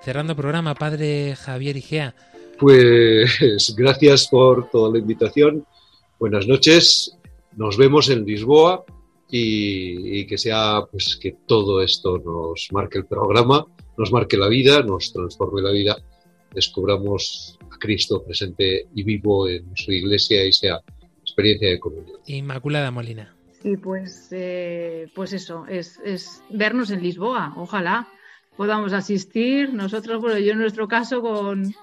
[0.03, 2.15] Cerrando programa, Padre Javier Igea.
[2.59, 5.67] Pues gracias por toda la invitación.
[6.21, 7.17] Buenas noches.
[7.57, 8.85] Nos vemos en Lisboa
[9.29, 13.67] y, y, que sea pues que todo esto nos marque el programa,
[13.99, 15.97] nos marque la vida, nos transforme la vida,
[16.53, 20.81] descubramos Cristo presente y vivo en su iglesia y sea
[21.21, 22.19] experiencia de comunión.
[22.27, 23.37] Inmaculada Molina.
[23.63, 28.09] Sí, pues, eh, pues eso, es, es vernos en Lisboa, ojalá
[28.57, 29.75] podamos asistir.
[29.75, 31.75] Nosotros, bueno, yo en nuestro caso con,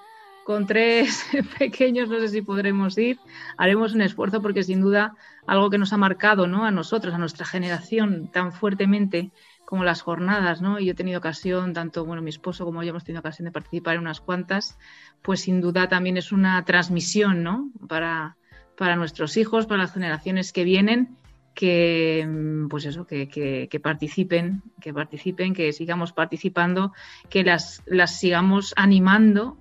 [0.44, 1.24] con tres
[1.58, 3.18] pequeños, no sé si podremos ir.
[3.56, 5.14] Haremos un esfuerzo porque sin duda
[5.46, 6.64] algo que nos ha marcado ¿no?
[6.64, 9.30] a nosotros, a nuestra generación tan fuertemente
[9.72, 10.78] como las jornadas, ¿no?
[10.78, 13.52] Y yo he tenido ocasión, tanto bueno, mi esposo como yo hemos tenido ocasión de
[13.52, 14.78] participar en unas cuantas,
[15.22, 17.70] pues sin duda también es una transmisión, ¿no?
[17.88, 18.36] Para,
[18.76, 21.16] para nuestros hijos, para las generaciones que vienen,
[21.54, 22.28] que
[22.68, 26.92] pues eso, que, que, que, participen, que participen, que sigamos participando,
[27.30, 29.56] que las, las sigamos animando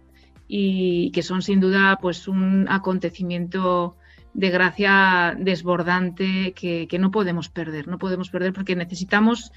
[0.45, 3.95] y que son sin duda pues un acontecimiento
[4.33, 9.51] de gracia desbordante que, que, no podemos perder, no podemos perder porque necesitamos,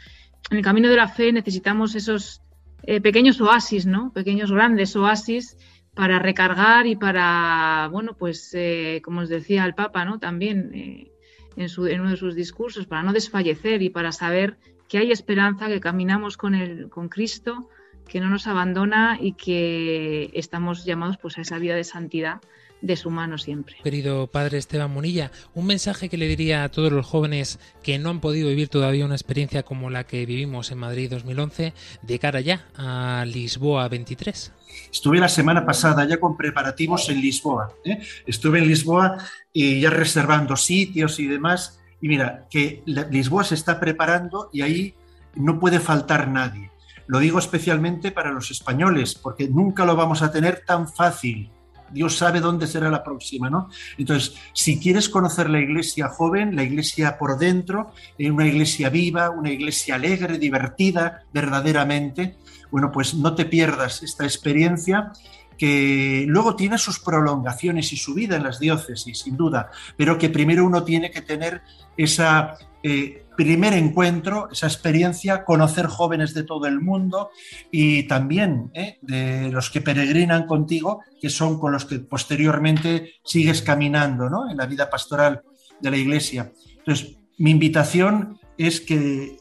[0.51, 2.42] en el camino de la fe necesitamos esos,
[2.86, 4.12] eh, pequeños oasis, ¿no?
[4.12, 5.57] Pequeños grandes oasis
[5.95, 10.18] para recargar y para, bueno, pues eh, como os decía el Papa, ¿no?
[10.18, 11.11] También eh,
[11.57, 15.12] en, su, en uno de sus discursos, para no desfallecer y para saber que hay
[15.12, 17.70] esperanza, que caminamos con, el, con Cristo,
[18.07, 22.42] que no nos abandona y que estamos llamados pues, a esa vida de santidad
[22.85, 23.76] de su mano siempre.
[23.82, 28.11] Querido padre Esteban Munilla, un mensaje que le diría a todos los jóvenes que no
[28.11, 31.72] han podido vivir todavía una experiencia como la que vivimos en Madrid 2011
[32.03, 34.53] de cara ya a Lisboa 23.
[34.93, 37.72] Estuve la semana pasada ya con preparativos en Lisboa.
[37.85, 38.01] ¿eh?
[38.26, 39.16] Estuve en Lisboa
[39.53, 41.80] y ya reservando sitios y demás.
[42.03, 44.95] Y mira, que Lisboa se está preparando y ahí
[45.37, 46.70] no puede faltar nadie.
[47.07, 51.51] Lo digo especialmente para los españoles, porque nunca lo vamos a tener tan fácil.
[51.91, 53.68] Dios sabe dónde será la próxima, ¿no?
[53.99, 59.30] Entonces, si quieres conocer la iglesia joven, la iglesia por dentro, eh, una iglesia viva,
[59.30, 62.37] una iglesia alegre, divertida, verdaderamente,
[62.70, 65.12] bueno, pues no te pierdas esta experiencia
[65.57, 70.28] que luego tiene sus prolongaciones y su vida en las diócesis, sin duda, pero que
[70.28, 71.62] primero uno tiene que tener
[71.97, 77.30] esa eh, primer encuentro, esa experiencia, conocer jóvenes de todo el mundo
[77.70, 83.62] y también eh, de los que peregrinan contigo, que son con los que posteriormente sigues
[83.62, 84.51] caminando ¿no?
[84.51, 85.43] en la vida pastoral
[85.80, 86.53] de la iglesia.
[86.78, 89.37] Entonces, mi invitación es que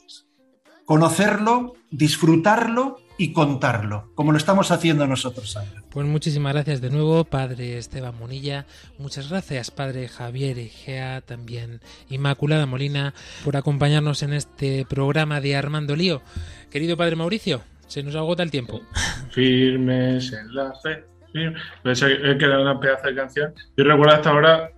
[0.85, 5.82] conocerlo, disfrutarlo y contarlo, como lo estamos haciendo nosotros ahora.
[5.93, 8.65] Pues muchísimas gracias de nuevo, Padre Esteban Monilla.
[8.97, 13.13] Muchas gracias, Padre Javier Egea, también Inmaculada Molina,
[13.45, 16.23] por acompañarnos en este programa de Armando Lío.
[16.71, 18.81] Querido Padre Mauricio, se nos agota el tiempo.
[19.29, 21.05] Firmes en la fe.
[21.35, 23.53] He quedado una pedazo de canción.
[23.77, 24.71] Yo recuerdo hasta ahora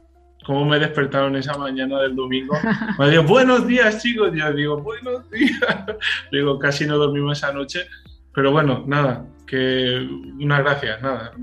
[0.45, 2.57] cómo me despertaron esa mañana del domingo.
[2.99, 4.31] Me digo, buenos días, chicos.
[4.35, 5.85] Yo digo, buenos días.
[6.33, 7.87] Digo, casi no dormimos esa noche
[8.35, 10.07] pero bueno, nada, que
[10.39, 11.33] unas gracias, nada,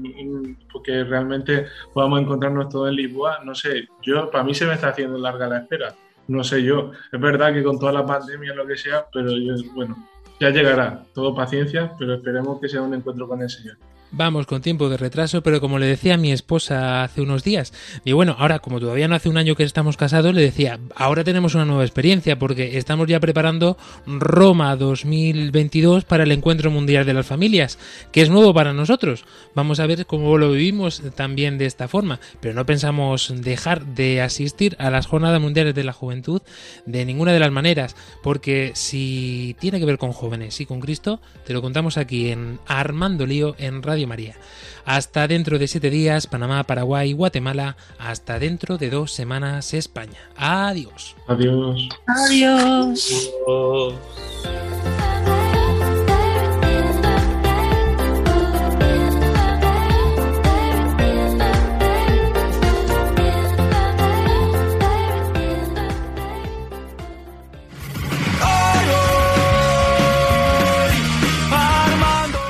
[0.73, 4.89] porque realmente podamos encontrarnos todos en Lisboa, no sé, yo, para mí se me está
[4.89, 5.95] haciendo larga la espera,
[6.29, 9.55] no sé yo, es verdad que con toda la pandemia, lo que sea, pero yo,
[9.75, 10.09] bueno,
[10.41, 13.77] ya llegará, todo paciencia, pero esperemos que sea un encuentro con el Señor.
[14.15, 17.73] Vamos con tiempo de retraso, pero como le decía a mi esposa hace unos días,
[18.05, 21.25] y bueno, ahora como todavía no hace un año que estamos casados, le decía, ahora
[21.25, 27.15] tenemos una nueva experiencia porque estamos ya preparando Roma 2022 para el Encuentro Mundial de
[27.15, 27.79] las Familias,
[28.13, 29.25] que es nuevo para nosotros.
[29.55, 34.21] Vamos a ver cómo lo vivimos también de esta forma, pero no pensamos dejar de
[34.21, 36.43] asistir a las Jornadas Mundiales de la Juventud
[36.85, 41.19] de ninguna de las maneras, porque si tiene que ver con jóvenes y con Cristo,
[41.47, 44.37] te lo contamos aquí en Armando Lío en Radio María.
[44.85, 47.77] Hasta dentro de siete días, Panamá, Paraguay, Guatemala.
[47.99, 50.19] Hasta dentro de dos semanas, España.
[50.37, 51.15] Adiós.
[51.27, 51.89] Adiós.
[52.07, 53.31] Adiós.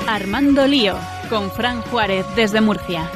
[0.07, 3.09] Armando Lío con Fran Juárez desde Murcia.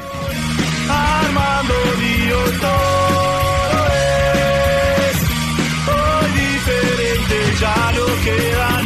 [0.90, 5.16] Armando Lío, todo es
[5.86, 8.77] hoy diferente, ya no queda.